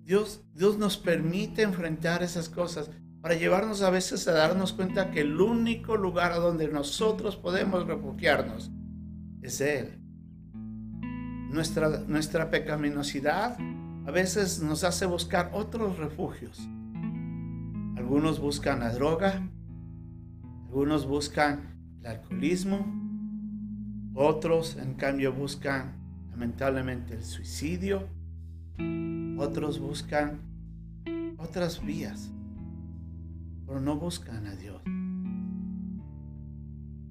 Dios, 0.04 0.42
Dios 0.54 0.78
nos 0.78 0.98
permite 0.98 1.62
enfrentar 1.62 2.24
esas 2.24 2.50
cosas 2.50 2.90
para 3.22 3.36
llevarnos 3.36 3.82
a 3.82 3.90
veces 3.90 4.28
a 4.28 4.32
darnos 4.32 4.74
cuenta 4.74 5.12
que 5.12 5.22
el 5.22 5.40
único 5.40 5.98
lugar 5.98 6.32
a 6.32 6.38
donde 6.38 6.70
nosotros 6.70 7.36
podemos 7.36 7.86
refugiarnos 7.86 8.72
es 9.42 9.60
Él. 9.62 10.00
Nuestra, 11.50 11.90
nuestra 12.08 12.50
pecaminosidad 12.52 13.58
a 14.06 14.12
veces 14.12 14.62
nos 14.62 14.84
hace 14.84 15.06
buscar 15.06 15.52
otros 15.54 15.98
refugios. 15.98 16.60
Algunos 17.98 18.40
buscan 18.40 18.80
la 18.80 18.92
droga, 18.92 19.48
algunos 20.66 21.06
buscan 21.08 21.78
el 22.00 22.08
alcoholismo, 22.08 22.86
otros 24.14 24.78
en 24.78 24.94
cambio 24.96 25.34
buscan 25.34 25.94
lamentablemente 26.32 27.14
el 27.16 27.24
suicidio, 27.24 28.08
otros 29.38 29.80
buscan 29.80 30.42
otras 31.38 31.84
vías, 31.86 32.32
pero 33.66 33.80
no 33.80 33.96
buscan 33.96 34.48
a 34.48 34.56
Dios. 34.56 34.82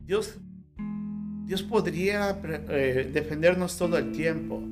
Dios 0.05 0.41
Dios 1.49 1.63
podría 1.63 2.39
eh, 2.45 3.11
defendernos 3.11 3.79
todo 3.79 3.97
el 3.97 4.13
tiempo, 4.13 4.63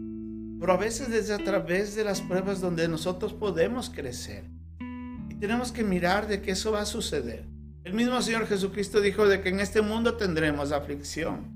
pero 0.61 0.75
a 0.75 0.77
veces 0.77 1.09
es 1.09 1.31
a 1.31 1.39
través 1.39 1.95
de 1.97 2.05
las 2.05 2.21
pruebas 2.21 2.61
donde 2.61 2.87
nosotros 2.87 3.33
podemos 3.33 3.89
crecer. 3.89 4.45
Y 5.31 5.37
tenemos 5.37 5.73
que 5.73 5.83
mirar 5.83 6.29
de 6.29 6.43
que 6.43 6.51
eso 6.51 6.73
va 6.73 6.83
a 6.83 6.85
suceder. 6.85 7.47
El 7.83 7.95
mismo 7.95 8.21
Señor 8.21 8.47
Jesucristo 8.47 9.01
dijo 9.01 9.27
de 9.27 9.41
que 9.41 9.49
en 9.49 9.61
este 9.61 9.81
mundo 9.81 10.19
tendremos 10.19 10.71
aflicción. 10.71 11.47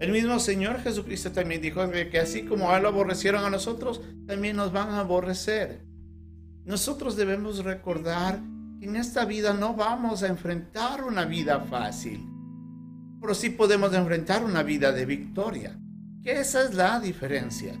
El 0.00 0.10
mismo 0.10 0.40
Señor 0.40 0.80
Jesucristo 0.80 1.30
también 1.30 1.62
dijo 1.62 1.86
de 1.86 2.10
que 2.10 2.18
así 2.18 2.42
como 2.42 2.68
a 2.68 2.78
él 2.78 2.82
lo 2.82 2.88
aborrecieron 2.88 3.44
a 3.44 3.50
nosotros, 3.50 4.00
también 4.26 4.56
nos 4.56 4.72
van 4.72 4.88
a 4.88 4.98
aborrecer. 4.98 5.86
Nosotros 6.64 7.14
debemos 7.14 7.62
recordar 7.62 8.40
que 8.80 8.86
en 8.86 8.96
esta 8.96 9.26
vida 9.26 9.52
no 9.52 9.74
vamos 9.74 10.24
a 10.24 10.26
enfrentar 10.26 11.04
una 11.04 11.24
vida 11.24 11.60
fácil 11.60 12.32
pero 13.20 13.34
sí 13.34 13.50
podemos 13.50 13.92
enfrentar 13.94 14.44
una 14.44 14.62
vida 14.62 14.92
de 14.92 15.06
victoria. 15.06 15.78
Que 16.22 16.40
esa 16.40 16.64
es 16.64 16.74
la 16.74 17.00
diferencia. 17.00 17.78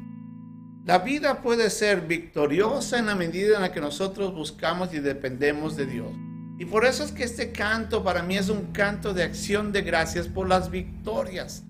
La 0.84 1.00
vida 1.00 1.42
puede 1.42 1.68
ser 1.70 2.02
victoriosa 2.02 2.98
en 2.98 3.06
la 3.06 3.16
medida 3.16 3.56
en 3.56 3.62
la 3.62 3.72
que 3.72 3.80
nosotros 3.80 4.32
buscamos 4.32 4.94
y 4.94 5.00
dependemos 5.00 5.76
de 5.76 5.86
Dios. 5.86 6.12
Y 6.58 6.64
por 6.64 6.84
eso 6.84 7.04
es 7.04 7.12
que 7.12 7.24
este 7.24 7.52
canto 7.52 8.04
para 8.04 8.22
mí 8.22 8.36
es 8.36 8.48
un 8.48 8.72
canto 8.72 9.12
de 9.12 9.24
acción 9.24 9.72
de 9.72 9.82
gracias 9.82 10.28
por 10.28 10.48
las 10.48 10.70
victorias. 10.70 11.64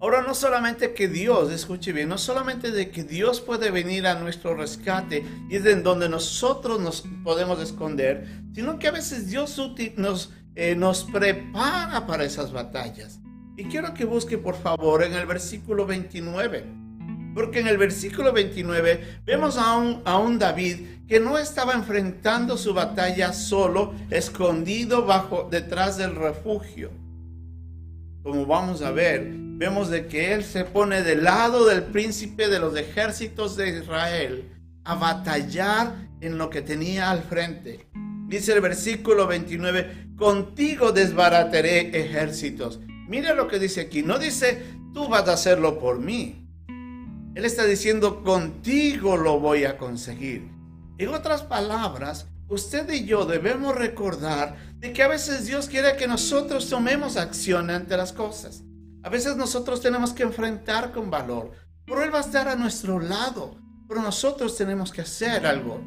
Ahora 0.00 0.22
no 0.22 0.32
solamente 0.32 0.94
que 0.94 1.08
Dios, 1.08 1.50
escuche 1.50 1.92
bien, 1.92 2.08
no 2.08 2.18
solamente 2.18 2.70
de 2.70 2.90
que 2.90 3.02
Dios 3.02 3.40
puede 3.40 3.72
venir 3.72 4.06
a 4.06 4.20
nuestro 4.20 4.54
rescate 4.54 5.26
y 5.50 5.56
es 5.56 5.66
en 5.66 5.82
donde 5.82 6.08
nosotros 6.08 6.80
nos 6.80 7.02
podemos 7.24 7.60
esconder, 7.60 8.24
sino 8.54 8.78
que 8.78 8.86
a 8.86 8.92
veces 8.92 9.26
Dios 9.26 9.60
nos 9.96 10.32
eh, 10.58 10.74
nos 10.74 11.04
prepara 11.04 12.04
para 12.04 12.24
esas 12.24 12.50
batallas. 12.52 13.20
Y 13.56 13.66
quiero 13.66 13.94
que 13.94 14.04
busque 14.04 14.38
por 14.38 14.56
favor 14.56 15.04
en 15.04 15.14
el 15.14 15.24
versículo 15.24 15.86
29. 15.86 16.64
Porque 17.32 17.60
en 17.60 17.68
el 17.68 17.78
versículo 17.78 18.32
29 18.32 19.20
vemos 19.24 19.56
a 19.56 19.76
un, 19.76 20.02
a 20.04 20.18
un 20.18 20.36
David 20.36 20.80
que 21.06 21.20
no 21.20 21.38
estaba 21.38 21.74
enfrentando 21.74 22.56
su 22.56 22.74
batalla 22.74 23.32
solo, 23.32 23.94
escondido 24.10 25.06
bajo 25.06 25.46
detrás 25.48 25.96
del 25.96 26.16
refugio. 26.16 26.90
Como 28.24 28.44
vamos 28.44 28.82
a 28.82 28.90
ver, 28.90 29.30
vemos 29.30 29.90
de 29.90 30.08
que 30.08 30.34
él 30.34 30.42
se 30.42 30.64
pone 30.64 31.02
del 31.02 31.22
lado 31.22 31.66
del 31.66 31.84
príncipe 31.84 32.48
de 32.48 32.58
los 32.58 32.76
ejércitos 32.76 33.54
de 33.54 33.78
Israel 33.78 34.50
a 34.82 34.96
batallar 34.96 35.94
en 36.20 36.36
lo 36.36 36.50
que 36.50 36.62
tenía 36.62 37.12
al 37.12 37.22
frente. 37.22 37.86
Dice 38.26 38.52
el 38.52 38.60
versículo 38.60 39.26
29, 39.26 40.07
contigo 40.18 40.92
desbarataré 40.92 41.98
ejércitos. 41.98 42.80
Mira 43.08 43.32
lo 43.32 43.48
que 43.48 43.58
dice 43.58 43.80
aquí, 43.80 44.02
no 44.02 44.18
dice, 44.18 44.62
tú 44.92 45.08
vas 45.08 45.26
a 45.28 45.34
hacerlo 45.34 45.78
por 45.78 45.98
mí. 46.00 46.44
Él 47.34 47.44
está 47.44 47.64
diciendo, 47.64 48.22
contigo 48.24 49.16
lo 49.16 49.38
voy 49.38 49.64
a 49.64 49.78
conseguir. 49.78 50.50
En 50.98 51.08
otras 51.10 51.42
palabras, 51.42 52.26
usted 52.48 52.90
y 52.92 53.04
yo 53.04 53.24
debemos 53.24 53.76
recordar 53.76 54.56
de 54.80 54.92
que 54.92 55.04
a 55.04 55.08
veces 55.08 55.46
Dios 55.46 55.68
quiere 55.68 55.96
que 55.96 56.08
nosotros 56.08 56.68
tomemos 56.68 57.16
acción 57.16 57.70
ante 57.70 57.96
las 57.96 58.12
cosas. 58.12 58.64
A 59.04 59.08
veces 59.08 59.36
nosotros 59.36 59.80
tenemos 59.80 60.12
que 60.12 60.24
enfrentar 60.24 60.90
con 60.90 61.10
valor, 61.10 61.52
pero 61.86 62.02
Él 62.02 62.12
va 62.12 62.18
a 62.18 62.22
estar 62.22 62.48
a 62.48 62.56
nuestro 62.56 62.98
lado, 62.98 63.56
pero 63.86 64.02
nosotros 64.02 64.56
tenemos 64.56 64.90
que 64.90 65.02
hacer 65.02 65.46
algo. 65.46 65.80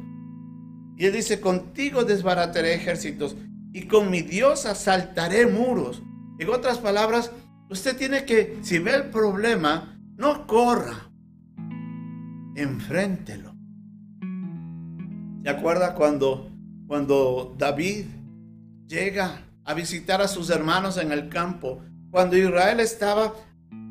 Y 0.96 1.06
él 1.06 1.12
dice, 1.12 1.40
contigo 1.40 2.04
desbarataré 2.04 2.74
ejércitos 2.74 3.34
y 3.72 3.86
con 3.86 4.10
mi 4.10 4.22
Dios 4.22 4.66
asaltaré 4.66 5.46
muros. 5.46 6.02
En 6.38 6.48
otras 6.50 6.78
palabras, 6.78 7.32
usted 7.70 7.96
tiene 7.96 8.24
que, 8.24 8.58
si 8.62 8.78
ve 8.78 8.94
el 8.94 9.10
problema, 9.10 9.98
no 10.16 10.46
corra, 10.46 11.10
enfréntelo. 12.54 13.54
¿Se 15.42 15.48
acuerda 15.48 15.94
cuando, 15.94 16.50
cuando 16.86 17.54
David 17.58 18.06
llega 18.86 19.42
a 19.64 19.74
visitar 19.74 20.20
a 20.20 20.28
sus 20.28 20.50
hermanos 20.50 20.98
en 20.98 21.10
el 21.12 21.28
campo? 21.28 21.82
Cuando 22.10 22.36
Israel 22.36 22.80
estaba 22.80 23.34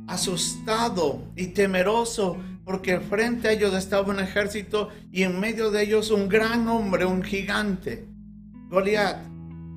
asustado 0.07 1.23
y 1.35 1.47
temeroso 1.47 2.37
porque 2.63 2.99
frente 2.99 3.47
a 3.47 3.51
ellos 3.53 3.73
estaba 3.73 4.09
un 4.09 4.19
ejército 4.19 4.89
y 5.11 5.23
en 5.23 5.39
medio 5.39 5.71
de 5.71 5.83
ellos 5.83 6.11
un 6.11 6.29
gran 6.29 6.67
hombre, 6.67 7.05
un 7.05 7.23
gigante, 7.23 8.05
Goliat. 8.69 9.30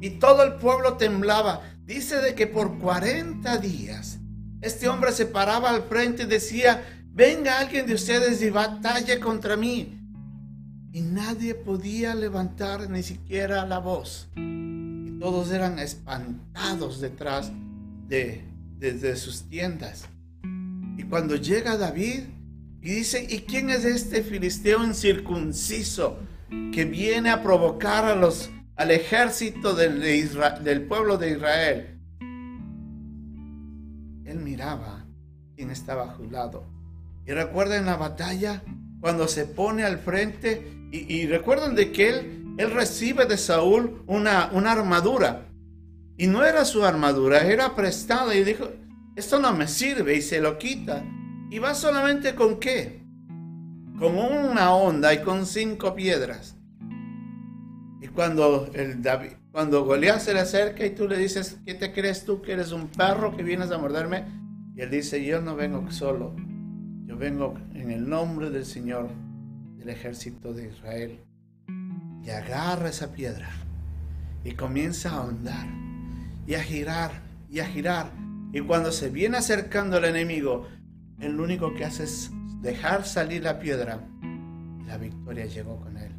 Y 0.05 0.11
todo 0.19 0.43
el 0.43 0.55
pueblo 0.55 0.99
temblaba. 0.99 1.63
Dice 1.85 2.17
de 2.17 2.35
que 2.35 2.47
por 2.47 2.79
40 2.79 3.57
días 3.59 4.19
este 4.61 4.89
hombre 4.89 5.13
se 5.13 5.27
paraba 5.27 5.71
al 5.71 5.83
frente 5.85 6.25
y 6.25 6.27
decía, 6.27 6.83
venga 7.13 7.59
alguien 7.59 7.87
de 7.87 7.95
ustedes 7.95 8.43
y 8.43 8.51
batalle 8.51 9.21
contra 9.21 9.57
mí. 9.57 9.99
Y 10.93 11.01
nadie 11.01 11.55
podía 11.55 12.15
levantar 12.15 12.89
ni 12.89 13.03
siquiera 13.03 13.67
la 13.67 13.79
voz 13.79 14.29
todos 15.25 15.53
eran 15.53 15.79
espantados 15.79 17.01
detrás 17.01 17.51
de, 18.09 18.45
de 18.79 19.17
sus 19.17 19.45
tiendas. 19.45 20.05
Y 20.99 21.05
cuando 21.05 21.37
llega 21.37 21.79
David 21.79 22.25
y 22.83 22.91
dice, 22.91 23.27
¿y 23.31 23.39
quién 23.39 23.71
es 23.71 23.87
este 23.87 24.23
filisteo 24.23 24.85
incircunciso 24.85 26.19
que 26.75 26.85
viene 26.85 27.31
a 27.31 27.43
provocar 27.43 28.05
a 28.05 28.15
los, 28.15 28.51
al 28.77 28.91
ejército 28.91 29.75
del, 29.75 30.87
pueblo 30.89 31.17
de 31.17 31.31
Israel? 31.31 32.01
Él 34.25 34.39
miraba 34.39 35.07
quién 35.55 35.71
estaba 35.71 36.11
a 36.11 36.17
su 36.17 36.31
lado. 36.31 36.67
Y 37.27 37.33
recuerden 37.33 37.87
la 37.87 37.97
batalla 37.97 38.63
cuando 39.01 39.29
se 39.29 39.47
pone 39.47 39.85
al 39.85 39.99
frente 39.99 40.89
y, 40.91 41.15
y 41.15 41.27
recuerden 41.27 41.75
de 41.75 41.93
que 41.93 42.09
él, 42.09 42.55
él 42.59 42.71
recibe 42.71 43.27
de 43.27 43.37
Saúl 43.37 44.03
una, 44.07 44.51
una 44.53 44.73
armadura. 44.73 45.49
Y 46.17 46.27
no 46.27 46.45
era 46.45 46.65
su 46.65 46.85
armadura, 46.85 47.43
era 47.43 47.75
prestada 47.75 48.35
y 48.35 48.45
dijo, 48.45 48.69
esto 49.17 49.39
no 49.39 49.53
me 49.53 49.69
sirve 49.69 50.17
y 50.17 50.23
se 50.23 50.41
lo 50.41 50.59
quita. 50.59 51.05
¿Y 51.51 51.59
va 51.59 51.75
solamente 51.75 52.35
con 52.35 52.59
qué? 52.59 53.05
Con 53.99 54.17
una 54.17 54.75
onda 54.75 55.15
y 55.15 55.23
con 55.23 55.47
cinco 55.47 55.95
piedras. 55.95 56.57
Y 58.05 58.09
cuando, 58.09 58.71
el 58.75 59.01
David, 59.01 59.31
cuando 59.51 59.83
Goliat 59.87 60.21
se 60.21 60.35
le 60.35 60.41
acerca 60.41 60.85
y 60.85 60.91
tú 60.91 61.09
le 61.09 61.17
dices, 61.17 61.57
¿qué 61.65 61.73
te 61.73 61.91
crees 61.95 62.27
tú 62.27 62.43
que 62.43 62.53
eres 62.53 62.71
un 62.71 62.89
perro 62.89 63.35
que 63.35 63.43
vienes 63.43 63.71
a 63.71 63.79
morderme? 63.79 64.27
Y 64.77 64.83
él 64.83 64.91
dice, 64.91 65.25
yo 65.25 65.41
no 65.41 65.57
vengo 65.57 65.91
solo, 65.91 66.37
yo 67.07 67.17
vengo 67.17 67.55
en 67.73 67.91
el 67.91 68.07
nombre 68.07 68.51
del 68.51 68.67
Señor 68.67 69.09
del 69.79 69.89
ejército 69.89 70.53
de 70.53 70.69
Israel. 70.69 71.19
Y 72.23 72.29
agarra 72.29 72.91
esa 72.91 73.11
piedra 73.11 73.49
y 74.45 74.53
comienza 74.53 75.09
a 75.09 75.23
ahondar 75.23 75.67
y 76.47 76.57
a 76.57 76.63
girar 76.63 77.23
y 77.49 77.61
a 77.61 77.67
girar 77.67 78.13
y 78.53 78.61
cuando 78.61 78.93
se 78.93 79.09
viene 79.09 79.39
acercando 79.39 79.97
el 79.97 80.05
enemigo, 80.05 80.69
el 81.21 81.41
único 81.41 81.73
que 81.73 81.87
hace 81.87 82.05
es 82.05 82.31
dejar 82.61 83.07
salir 83.07 83.45
la 83.45 83.59
piedra 83.59 84.07
y 84.23 84.85
la 84.85 84.99
victoria 84.99 85.47
llegó 85.47 85.81
con 85.81 85.97
él. 85.97 86.14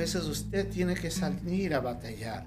Veces 0.00 0.24
usted 0.24 0.66
tiene 0.70 0.94
que 0.94 1.10
salir 1.10 1.74
a 1.74 1.80
batallar. 1.80 2.46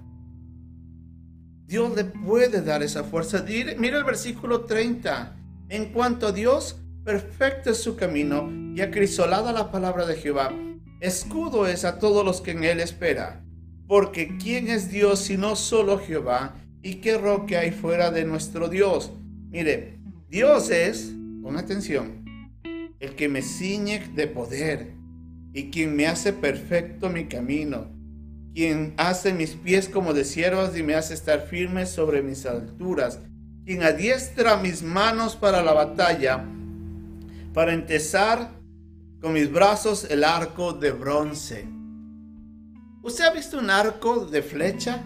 Dios 1.67 1.95
le 1.95 2.03
puede 2.03 2.63
dar 2.63 2.81
esa 2.81 3.03
fuerza. 3.03 3.45
Mira 3.77 3.99
el 3.99 4.03
versículo 4.03 4.61
30. 4.61 5.35
En 5.69 5.93
cuanto 5.93 6.25
a 6.25 6.31
Dios, 6.31 6.77
perfecto 7.05 7.69
es 7.69 7.77
su 7.77 7.95
camino 7.95 8.49
y 8.75 8.81
acrisolada 8.81 9.51
la 9.51 9.69
palabra 9.69 10.07
de 10.07 10.15
Jehová. 10.15 10.51
Escudo 10.99 11.67
es 11.67 11.85
a 11.85 11.99
todos 11.99 12.25
los 12.25 12.41
que 12.41 12.51
en 12.53 12.63
él 12.63 12.79
espera. 12.79 13.45
Porque 13.87 14.35
¿quién 14.39 14.67
es 14.67 14.89
Dios 14.89 15.19
sino 15.19 15.55
solo 15.55 15.99
Jehová? 15.99 16.55
¿Y 16.81 16.95
qué 16.95 17.19
roque 17.19 17.55
hay 17.55 17.69
fuera 17.69 18.09
de 18.09 18.25
nuestro 18.25 18.67
Dios? 18.67 19.11
Mire, 19.51 19.99
Dios 20.27 20.71
es, 20.71 21.13
con 21.43 21.57
atención, 21.57 22.25
el 22.99 23.13
que 23.13 23.29
me 23.29 23.43
ciñe 23.43 24.09
de 24.15 24.25
poder 24.25 24.92
y 25.53 25.69
quien 25.69 25.95
me 25.95 26.07
hace 26.07 26.33
perfecto 26.33 27.09
mi 27.09 27.25
camino, 27.25 27.87
quien 28.53 28.93
hace 28.97 29.33
mis 29.33 29.51
pies 29.51 29.87
como 29.87 30.13
de 30.13 30.25
siervas 30.25 30.75
y 30.75 30.83
me 30.83 30.95
hace 30.95 31.13
estar 31.13 31.41
firme 31.41 31.85
sobre 31.85 32.23
mis 32.23 32.45
alturas, 32.45 33.19
quien 33.63 33.83
adiestra 33.83 34.57
mis 34.57 34.81
manos 34.81 35.35
para 35.35 35.61
la 35.61 35.73
batalla, 35.73 36.43
para 37.53 37.73
entesar 37.73 38.49
con 39.21 39.33
mis 39.33 39.51
brazos 39.51 40.05
el 40.09 40.23
arco 40.23 40.73
de 40.73 40.91
bronce. 40.91 41.67
¿Usted 43.03 43.25
ha 43.25 43.31
visto 43.31 43.59
un 43.59 43.69
arco 43.69 44.25
de 44.25 44.41
flecha? 44.41 45.03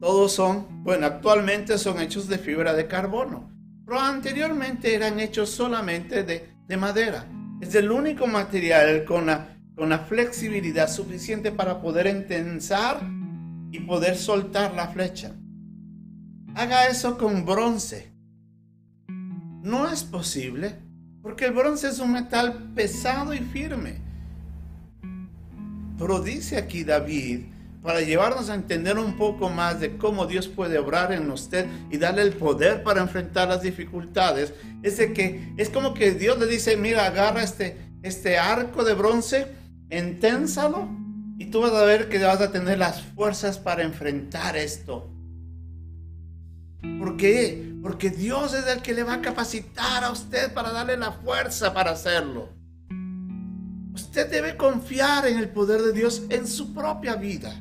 Todos 0.00 0.32
son, 0.32 0.84
bueno, 0.84 1.06
actualmente 1.06 1.78
son 1.78 2.00
hechos 2.00 2.28
de 2.28 2.38
fibra 2.38 2.74
de 2.74 2.86
carbono, 2.86 3.50
pero 3.84 3.98
anteriormente 3.98 4.94
eran 4.94 5.18
hechos 5.18 5.50
solamente 5.50 6.22
de, 6.24 6.50
de 6.66 6.76
madera. 6.76 7.26
Es 7.60 7.74
el 7.74 7.90
único 7.90 8.26
material 8.26 9.04
con 9.04 9.26
la, 9.26 9.58
con 9.74 9.88
la 9.88 9.98
flexibilidad 9.98 10.88
suficiente 10.88 11.50
para 11.50 11.80
poder 11.80 12.06
entensar 12.06 13.00
y 13.72 13.80
poder 13.80 14.16
soltar 14.16 14.74
la 14.74 14.88
flecha. 14.88 15.34
Haga 16.54 16.86
eso 16.86 17.18
con 17.18 17.44
bronce. 17.44 18.12
No 19.08 19.90
es 19.90 20.04
posible, 20.04 20.76
porque 21.22 21.46
el 21.46 21.52
bronce 21.52 21.88
es 21.88 21.98
un 21.98 22.12
metal 22.12 22.72
pesado 22.74 23.34
y 23.34 23.38
firme. 23.38 24.00
Pero 25.98 26.20
dice 26.20 26.56
aquí 26.56 26.84
David, 26.84 27.46
para 27.82 28.00
llevarnos 28.00 28.50
a 28.50 28.54
entender 28.54 28.98
un 28.98 29.16
poco 29.16 29.48
más 29.48 29.80
de 29.80 29.96
cómo 29.96 30.26
Dios 30.26 30.48
puede 30.48 30.78
obrar 30.78 31.12
en 31.12 31.30
usted 31.30 31.66
y 31.90 31.98
darle 31.98 32.22
el 32.22 32.32
poder 32.32 32.82
para 32.82 33.00
enfrentar 33.00 33.48
las 33.48 33.62
dificultades, 33.62 34.52
es 34.82 34.96
de 34.98 35.12
que 35.12 35.54
es 35.56 35.70
como 35.70 35.94
que 35.94 36.12
Dios 36.12 36.38
le 36.38 36.46
dice, 36.46 36.76
mira, 36.76 37.06
agarra 37.06 37.42
este, 37.42 37.76
este 38.02 38.38
arco 38.38 38.84
de 38.84 38.94
bronce, 38.94 39.46
enténsalo 39.90 40.88
y 41.38 41.46
tú 41.46 41.60
vas 41.60 41.72
a 41.72 41.84
ver 41.84 42.08
que 42.08 42.18
vas 42.18 42.40
a 42.40 42.50
tener 42.50 42.78
las 42.78 43.00
fuerzas 43.00 43.58
para 43.58 43.82
enfrentar 43.82 44.56
esto. 44.56 45.08
¿Por 46.98 47.16
qué? 47.16 47.74
Porque 47.82 48.10
Dios 48.10 48.54
es 48.54 48.66
el 48.66 48.82
que 48.82 48.92
le 48.92 49.04
va 49.04 49.14
a 49.14 49.22
capacitar 49.22 50.04
a 50.04 50.10
usted 50.10 50.52
para 50.52 50.72
darle 50.72 50.96
la 50.96 51.12
fuerza 51.12 51.72
para 51.72 51.92
hacerlo. 51.92 52.48
Usted 53.94 54.30
debe 54.30 54.56
confiar 54.56 55.26
en 55.26 55.38
el 55.38 55.48
poder 55.48 55.82
de 55.82 55.92
Dios 55.92 56.22
en 56.28 56.46
su 56.46 56.74
propia 56.74 57.16
vida. 57.16 57.52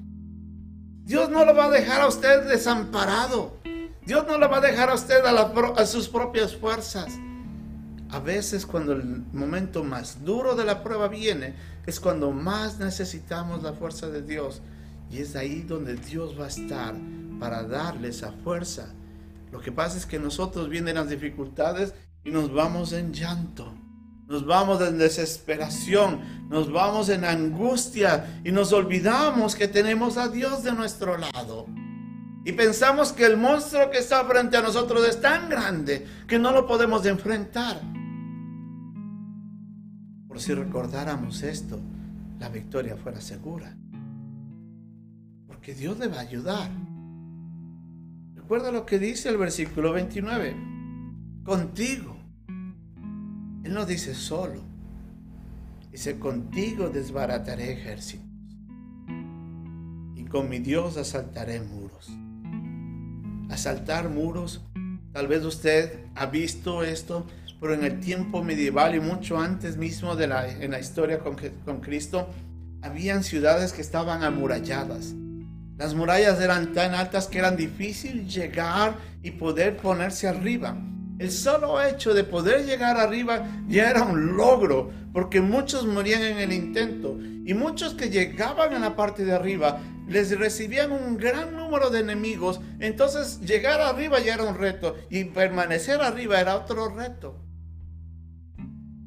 Dios 1.08 1.30
no 1.30 1.46
lo 1.46 1.56
va 1.56 1.68
a 1.68 1.70
dejar 1.70 2.02
a 2.02 2.08
usted 2.08 2.50
desamparado. 2.50 3.54
Dios 4.06 4.28
no 4.28 4.38
lo 4.38 4.50
va 4.50 4.58
a 4.58 4.62
dejar 4.62 4.90
a 4.90 4.94
usted 4.94 5.24
a, 5.24 5.86
sus 5.86 6.10
propias 6.10 6.54
fuerzas. 6.54 7.18
A 8.10 8.20
veces 8.20 8.66
cuando 8.66 8.92
el 8.92 9.24
momento 9.32 9.86
más 9.86 10.26
duro 10.26 10.54
de 10.54 10.66
la 10.66 10.84
prueba 10.84 11.08
viene, 11.08 11.56
es 11.86 12.02
cuando 12.02 12.34
más 12.34 12.80
necesitamos 12.80 13.64
la 13.64 13.72
fuerza 13.72 14.10
de 14.10 14.22
Dios. 14.22 14.62
Y 15.10 15.20
es 15.20 15.38
ahí 15.38 15.62
donde 15.62 15.96
Dios 15.96 16.38
va 16.38 16.44
a 16.44 16.50
estar 16.50 16.94
para 17.40 17.64
darle 17.64 18.10
esa 18.10 18.34
fuerza. 18.44 18.94
Lo 19.50 19.62
que 19.62 19.72
pasa 19.72 19.98
es 19.98 20.06
que 20.06 20.20
nosotros 20.20 20.68
vienen 20.68 20.96
las 20.96 21.08
dificultades 21.08 21.94
y 22.26 22.32
nos 22.32 22.54
vamos 22.54 22.92
en 22.92 23.14
llanto 23.14 23.74
nos 24.28 24.46
vamos 24.46 24.82
en 24.82 24.98
desesperación, 24.98 26.48
nos 26.50 26.72
vamos 26.72 27.08
en 27.10 27.24
angustia 27.24 28.42
y 28.44 28.52
nos 28.52 28.74
olvidamos 28.74 29.56
que 29.56 29.68
tenemos 29.68 30.18
a 30.18 30.28
Dios 30.28 30.64
de 30.64 30.74
nuestro 30.74 31.18
lado. 31.18 31.66
Y 32.44 32.52
pensamos 32.52 33.14
que 33.14 33.26
el 33.26 33.38
monstruo 33.38 33.90
que 33.90 34.00
está 34.00 34.24
frente 34.26 34.58
a 34.58 34.62
nosotros 34.62 35.08
es 35.08 35.22
tan 35.22 35.50
grande 35.50 36.06
que 36.28 36.40
no 36.40 36.52
lo 36.52 36.68
podemos 36.68 37.06
enfrentar. 37.06 37.82
Por 40.28 40.40
si 40.40 40.54
recordáramos 40.54 41.42
esto, 41.44 41.80
la 42.40 42.50
victoria 42.50 42.98
fuera 42.98 43.22
segura. 43.22 43.76
Porque 45.48 45.74
Dios 45.74 45.98
le 46.00 46.08
va 46.08 46.20
ayudar. 46.20 46.70
Recuerda 48.36 48.72
lo 48.72 48.86
que 48.86 49.00
dice 49.00 49.30
el 49.30 49.38
versículo 49.38 49.94
29. 49.94 50.56
Contigo 51.44 52.17
él 53.68 53.74
no 53.74 53.86
dice 53.86 54.16
solo. 54.16 54.62
Dice, 55.92 56.18
contigo 56.18 56.90
desbarataré 56.90 57.74
ejércitos. 57.74 58.26
Y 60.16 60.24
con 60.24 60.48
mi 60.48 60.60
Dios 60.60 60.96
asaltaré 60.96 61.60
muros. 61.60 62.10
Asaltar 63.50 64.10
muros, 64.10 64.62
tal 65.12 65.28
vez 65.28 65.44
usted 65.44 66.00
ha 66.16 66.28
visto 66.28 66.82
esto, 66.82 67.28
pero 67.60 67.74
en 67.74 67.84
el 67.84 68.00
tiempo 68.00 68.42
medieval 68.42 68.96
y 68.96 69.02
mucho 69.02 69.38
antes 69.38 69.76
mismo 69.76 70.16
de 70.16 70.28
la, 70.28 70.48
en 70.48 70.72
la 70.72 70.80
historia 70.80 71.20
con, 71.20 71.36
con 71.66 71.82
Cristo, 71.82 72.30
habían 72.82 73.24
ciudades 73.24 73.74
que 73.74 73.82
estaban 73.82 74.24
amuralladas. 74.24 75.14
Las 75.78 75.94
murallas 75.94 76.40
eran 76.40 76.74
tan 76.74 76.94
altas 76.94 77.28
que 77.28 77.40
eran 77.40 77.58
difícil 77.58 78.30
llegar 78.30 78.96
y 79.24 79.32
poder 79.32 79.76
ponerse 79.76 80.28
arriba. 80.28 80.78
El 81.20 81.32
solo 81.32 81.82
hecho 81.82 82.14
de 82.14 82.24
poder 82.24 82.66
llegar 82.66 82.98
arriba 82.98 83.48
ya 83.68 83.90
era 83.90 84.04
un 84.04 84.38
logro, 84.38 84.92
porque 85.14 85.42
muchos 85.42 85.88
morían 85.88 86.22
en 86.22 86.38
el 86.38 86.54
intento 86.54 87.18
y 87.20 87.54
muchos 87.54 87.96
que 87.96 88.10
llegaban 88.10 88.74
a 88.74 88.80
la 88.80 88.96
parte 88.96 89.26
de 89.26 89.34
arriba 89.34 89.82
les 90.08 90.38
recibían 90.38 90.92
un 90.92 91.18
gran 91.18 91.56
número 91.56 91.90
de 91.90 92.00
enemigos, 92.00 92.62
entonces 92.80 93.42
llegar 93.42 93.82
arriba 93.82 94.20
ya 94.20 94.36
era 94.36 94.44
un 94.44 94.56
reto 94.56 94.96
y 95.10 95.26
permanecer 95.26 96.02
arriba 96.02 96.40
era 96.40 96.56
otro 96.56 96.90
reto. 96.90 97.36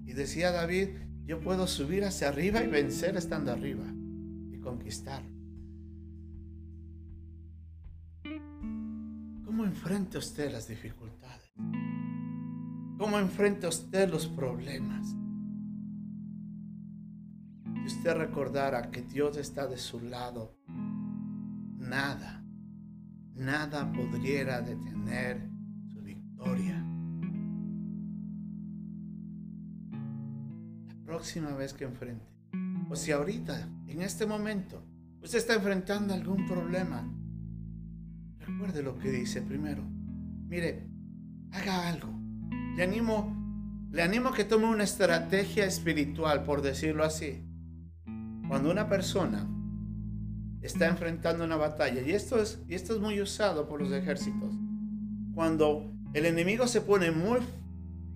Y 0.05 0.13
decía 0.13 0.51
David, 0.51 0.89
yo 1.25 1.41
puedo 1.41 1.67
subir 1.67 2.05
hacia 2.05 2.29
arriba 2.29 2.63
y 2.63 2.67
vencer 2.67 3.17
estando 3.17 3.53
arriba 3.53 3.85
y 4.51 4.59
conquistar. 4.59 5.23
¿Cómo 9.45 9.65
enfrenta 9.65 10.19
usted 10.19 10.51
las 10.51 10.69
dificultades? 10.69 11.53
¿Cómo 13.01 13.19
enfrenta 13.19 13.67
usted 13.67 14.11
los 14.11 14.27
problemas? 14.27 15.17
Si 17.75 17.87
usted 17.87 18.15
recordara 18.15 18.91
que 18.91 19.01
Dios 19.01 19.39
está 19.39 19.67
de 19.67 19.79
su 19.79 20.01
lado, 20.01 20.59
nada, 21.79 22.45
nada 23.35 23.91
podría 23.91 24.61
detener 24.61 25.49
su 25.87 26.03
victoria. 26.03 26.77
La 30.87 31.05
próxima 31.07 31.55
vez 31.55 31.73
que 31.73 31.85
enfrente, 31.85 32.27
o 32.91 32.97
si 32.97 33.13
ahorita, 33.13 33.67
en 33.87 34.03
este 34.03 34.27
momento, 34.27 34.85
usted 35.23 35.39
está 35.39 35.55
enfrentando 35.55 36.13
algún 36.13 36.47
problema, 36.47 37.11
recuerde 38.41 38.83
lo 38.83 38.99
que 38.99 39.11
dice 39.11 39.41
primero. 39.41 39.83
Mire, 40.51 40.87
haga 41.51 41.89
algo. 41.89 42.20
Le 42.77 42.83
animo, 42.83 43.37
le 43.91 44.03
animo 44.03 44.31
a 44.31 44.35
que 44.35 44.45
tome 44.45 44.67
una 44.67 44.85
estrategia 44.85 45.65
espiritual, 45.65 46.45
por 46.45 46.63
decirlo 46.63 47.05
así. 47.05 47.43
Cuando 48.49 48.71
una 48.71 48.89
persona 48.89 49.49
está 50.63 50.89
enfrentando 50.89 51.45
una 51.45 51.57
batalla, 51.57 52.03
y 52.03 52.13
esto 52.13 52.41
es, 52.41 52.61
y 52.69 52.75
esto 52.75 52.95
es 52.95 53.01
muy 53.01 53.21
usado 53.21 53.69
por 53.69 53.81
los 53.81 53.93
ejércitos, 53.93 54.55
cuando 55.35 55.93
el 56.13 56.27
enemigo 56.27 56.67
se 56.67 56.81
pone 56.81 57.11
muy, 57.11 57.41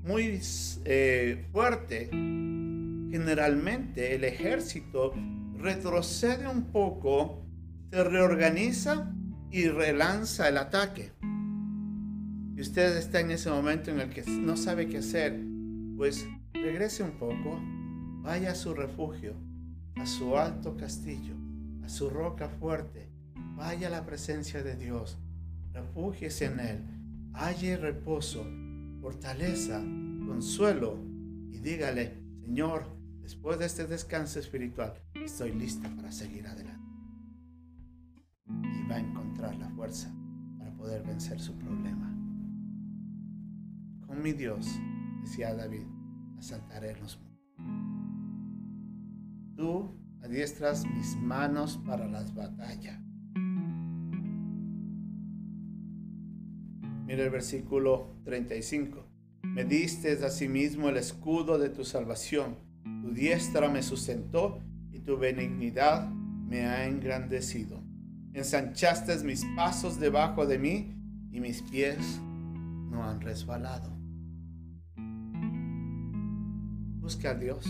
muy 0.02 0.40
eh, 0.84 1.46
fuerte, 1.52 2.08
generalmente 2.10 4.14
el 4.14 4.24
ejército 4.24 5.14
retrocede 5.56 6.48
un 6.48 6.72
poco, 6.72 7.46
se 7.90 8.02
reorganiza 8.02 9.12
y 9.50 9.68
relanza 9.68 10.48
el 10.48 10.58
ataque. 10.58 11.12
Y 12.56 12.60
usted 12.60 12.96
está 12.96 13.20
en 13.20 13.32
ese 13.32 13.50
momento 13.50 13.90
en 13.90 14.00
el 14.00 14.10
que 14.10 14.22
no 14.26 14.56
sabe 14.56 14.88
qué 14.88 14.98
hacer, 14.98 15.44
pues 15.96 16.24
regrese 16.52 17.02
un 17.02 17.18
poco, 17.18 17.60
vaya 18.22 18.52
a 18.52 18.54
su 18.54 18.74
refugio, 18.74 19.34
a 19.96 20.06
su 20.06 20.36
alto 20.36 20.76
castillo, 20.76 21.34
a 21.82 21.88
su 21.88 22.10
roca 22.10 22.48
fuerte, 22.48 23.10
vaya 23.56 23.88
a 23.88 23.90
la 23.90 24.06
presencia 24.06 24.62
de 24.62 24.76
Dios, 24.76 25.18
refúgiese 25.72 26.44
en 26.44 26.60
Él, 26.60 26.78
halle 27.32 27.76
reposo, 27.76 28.46
fortaleza, 29.00 29.80
consuelo 30.24 30.98
y 31.50 31.58
dígale, 31.58 32.22
Señor, 32.40 32.86
después 33.20 33.58
de 33.58 33.66
este 33.66 33.86
descanso 33.86 34.38
espiritual, 34.38 34.94
estoy 35.14 35.52
lista 35.52 35.92
para 35.96 36.12
seguir 36.12 36.46
adelante. 36.46 36.84
Y 38.46 38.88
va 38.88 38.96
a 38.96 39.00
encontrar 39.00 39.56
la 39.56 39.68
fuerza 39.70 40.14
para 40.56 40.72
poder 40.76 41.02
vencer 41.02 41.40
su 41.40 41.56
problema. 41.58 42.14
Mi 44.22 44.33
Dios, 44.33 44.66
decía 45.22 45.55
David, 45.55 45.87
asaltaré 46.38 46.96
los 47.00 47.18
Tú 49.57 49.98
adiestras 50.22 50.87
mis 50.87 51.16
manos 51.16 51.79
para 51.87 52.07
las 52.09 52.35
batallas. 52.35 53.00
Mira 57.07 57.24
el 57.24 57.31
versículo 57.31 58.16
35. 58.24 59.07
Me 59.42 59.64
diste 59.64 60.12
asimismo 60.24 60.88
el 60.88 60.96
escudo 60.96 61.59
de 61.59 61.68
tu 61.68 61.85
salvación. 61.85 62.57
Tu 63.03 63.12
diestra 63.12 63.68
me 63.68 63.83
sustentó 63.83 64.61
y 64.90 65.00
tu 65.00 65.18
benignidad 65.18 66.09
me 66.09 66.66
ha 66.66 66.87
engrandecido. 66.87 67.83
Ensanchaste 68.33 69.22
mis 69.22 69.44
pasos 69.55 70.00
debajo 70.00 70.46
de 70.46 70.59
mí 70.59 70.94
y 71.31 71.40
mis 71.40 71.62
pies 71.62 71.98
no 72.90 73.05
han 73.05 73.20
resbalado. 73.20 73.93
Busca 77.04 77.32
a 77.32 77.34
Dios. 77.34 77.66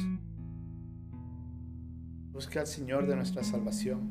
Busca 2.30 2.60
al 2.60 2.68
Señor 2.68 3.08
de 3.08 3.16
nuestra 3.16 3.42
salvación. 3.42 4.08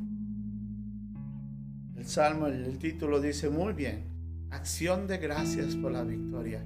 El 1.95 2.05
Salmo, 2.05 2.47
el, 2.47 2.77
título 2.77 3.21
dice 3.21 3.49
muy 3.49 3.71
bien, 3.71 4.03
acción 4.51 5.07
de 5.07 5.19
gracias 5.19 5.77
por 5.77 5.93
la 5.93 6.03
victoria. 6.03 6.65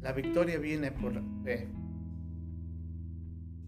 La 0.00 0.12
victoria 0.12 0.60
viene 0.60 0.92
por 0.92 1.20
fe. 1.42 1.66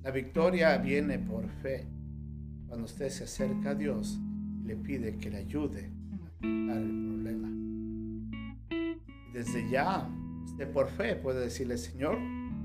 La 0.04 0.12
victoria 0.12 0.78
viene 0.78 1.18
por 1.18 1.48
fe. 1.48 1.88
Cuando 2.68 2.84
usted 2.84 3.08
se 3.08 3.24
acerca 3.24 3.70
a 3.70 3.74
Dios 3.74 4.20
y 4.60 4.64
le 4.64 4.76
pide 4.76 5.16
que 5.16 5.28
le 5.28 5.38
ayude 5.38 5.90
a 5.90 6.14
enfrentar 6.14 6.76
el 6.76 7.04
problema. 7.04 7.50
desde 9.32 9.68
ya, 9.68 10.08
usted 10.44 10.70
por 10.70 10.88
fe 10.88 11.16
puede 11.16 11.40
decirle, 11.40 11.76
Señor, 11.76 12.16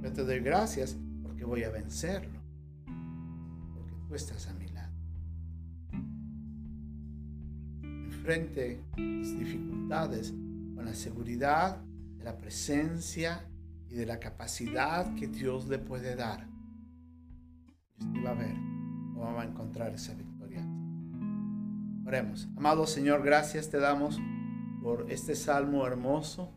yo 0.04 0.14
te 0.14 0.24
doy 0.24 0.42
gracias 0.42 0.96
porque 1.40 1.46
voy 1.46 1.64
a 1.64 1.70
vencerlo 1.70 2.38
tú 4.08 4.16
estás 4.16 4.48
a 4.48 4.54
mi 4.56 4.68
lado. 4.68 4.92
Enfrente 7.82 8.84
las 8.98 9.40
dificultades 9.40 10.34
con 10.76 10.84
la 10.84 10.94
seguridad 10.94 11.78
de 12.18 12.24
la 12.26 12.36
presencia 12.36 13.48
y 13.88 13.94
de 13.94 14.06
la 14.06 14.20
capacidad 14.20 15.16
que 15.16 15.28
Dios 15.28 15.68
le 15.68 15.78
puede 15.78 16.16
dar. 16.16 16.46
Y 18.00 18.04
usted 18.04 18.26
va 18.26 18.32
a 18.32 18.34
ver 18.34 18.56
cómo 19.14 19.34
va 19.34 19.44
a 19.44 19.46
encontrar 19.46 19.94
esa 19.94 20.14
victoria. 20.16 20.66
Oremos. 22.06 22.50
Amado 22.58 22.86
Señor, 22.86 23.24
gracias 23.24 23.70
te 23.70 23.78
damos 23.78 24.20
por 24.82 25.10
este 25.10 25.36
salmo 25.36 25.86
hermoso. 25.88 26.52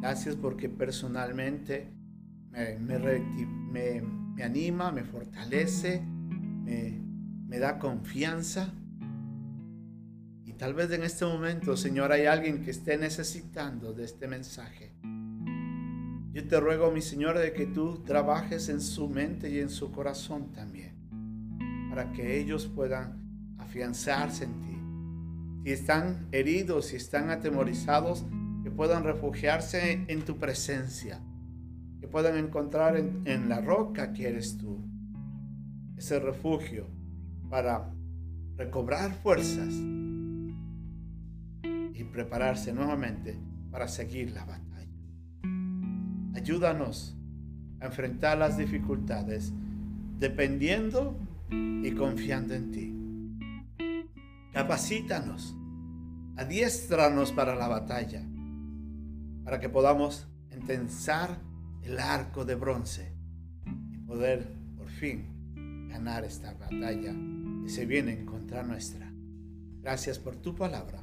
Gracias 0.00 0.36
porque 0.36 0.68
personalmente 0.68 1.90
me, 2.50 2.78
me, 2.78 2.98
me 3.70 4.42
anima, 4.42 4.90
me 4.92 5.04
fortalece 5.04 6.02
me, 6.66 7.58
da 7.58 7.78
confianza. 7.78 8.72
Y 10.44 10.52
tal 10.54 10.74
vez 10.74 10.90
en 10.90 11.02
este 11.02 11.24
momento, 11.24 11.76
Señor, 11.76 12.12
hay 12.12 12.26
alguien 12.26 12.62
que 12.62 12.70
esté 12.70 12.96
necesitando 12.98 13.92
de 13.92 14.04
este 14.04 14.26
mensaje. 14.26 14.94
Yo 16.32 16.46
te 16.46 16.60
ruego, 16.60 16.90
mi 16.90 17.00
Señor, 17.00 17.38
de 17.38 17.52
que 17.52 17.66
tú 17.66 18.02
trabajes 18.04 18.68
en 18.68 18.80
su 18.80 19.08
mente 19.08 19.50
y 19.50 19.60
en 19.60 19.70
su 19.70 19.90
corazón 19.90 20.52
también, 20.52 21.88
para 21.88 22.12
que 22.12 22.38
ellos 22.38 22.66
puedan 22.66 23.54
afianzarse 23.58 24.44
en 24.44 24.60
ti. 24.60 25.62
Si 25.64 25.72
están 25.72 26.28
heridos, 26.32 26.86
si 26.86 26.96
están 26.96 27.30
atemorizados, 27.30 28.24
que 28.62 28.70
puedan 28.70 29.04
refugiarse 29.04 30.04
en 30.08 30.24
tu 30.24 30.36
presencia, 30.38 31.20
puedan 32.16 32.38
encontrar 32.38 32.96
en, 32.96 33.48
la 33.50 33.60
roca 33.60 34.14
que 34.14 34.26
eres 34.26 34.56
tú 34.56 34.88
ese 35.98 36.18
refugio 36.18 36.86
para 37.50 37.92
recobrar 38.56 39.12
fuerzas 39.22 39.68
y 41.92 42.04
prepararse 42.04 42.72
nuevamente 42.72 43.38
para 43.70 43.86
seguir 43.86 44.30
la 44.30 44.46
batalla. 44.46 44.96
Ayúdanos 46.34 47.18
a 47.80 47.84
enfrentar 47.84 48.38
las 48.38 48.56
dificultades 48.56 49.52
dependiendo 50.18 51.20
y 51.50 51.90
confiando 51.90 52.54
en 52.54 52.70
ti. 52.70 52.96
Capacítanos, 54.54 55.54
adiéstranos 56.38 57.32
para 57.32 57.54
la 57.54 57.68
batalla, 57.68 58.26
para 59.44 59.60
que 59.60 59.68
podamos 59.68 60.26
entensar 60.50 61.44
el 61.86 62.00
arco 62.00 62.44
de 62.44 62.56
bronce 62.56 63.12
y 63.92 63.98
poder 63.98 64.52
por 64.76 64.88
fin 64.88 65.86
ganar 65.88 66.24
esta 66.24 66.52
batalla 66.54 67.14
que 67.62 67.68
se 67.68 67.86
viene 67.86 68.24
contra 68.24 68.64
nuestra. 68.64 69.12
Gracias 69.82 70.18
por 70.18 70.34
tu 70.36 70.54
palabra. 70.56 71.00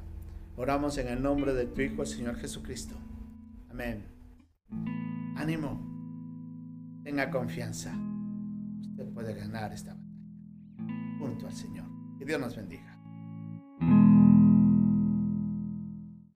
Oramos 0.56 0.98
en 0.98 1.08
el 1.08 1.22
nombre 1.22 1.54
de 1.54 1.66
tu 1.66 1.80
Hijo, 1.80 2.02
el 2.02 2.08
Señor 2.08 2.36
Jesucristo. 2.36 2.94
Amén. 3.70 4.04
Ánimo. 5.36 7.00
Tenga 7.02 7.30
confianza. 7.30 7.96
Usted 8.82 9.08
puede 9.08 9.34
ganar 9.34 9.72
esta 9.72 9.94
batalla 9.94 11.18
junto 11.18 11.46
al 11.46 11.54
Señor. 11.54 11.86
Que 12.18 12.26
Dios 12.26 12.38
nos 12.38 12.54
bendiga. 12.54 12.93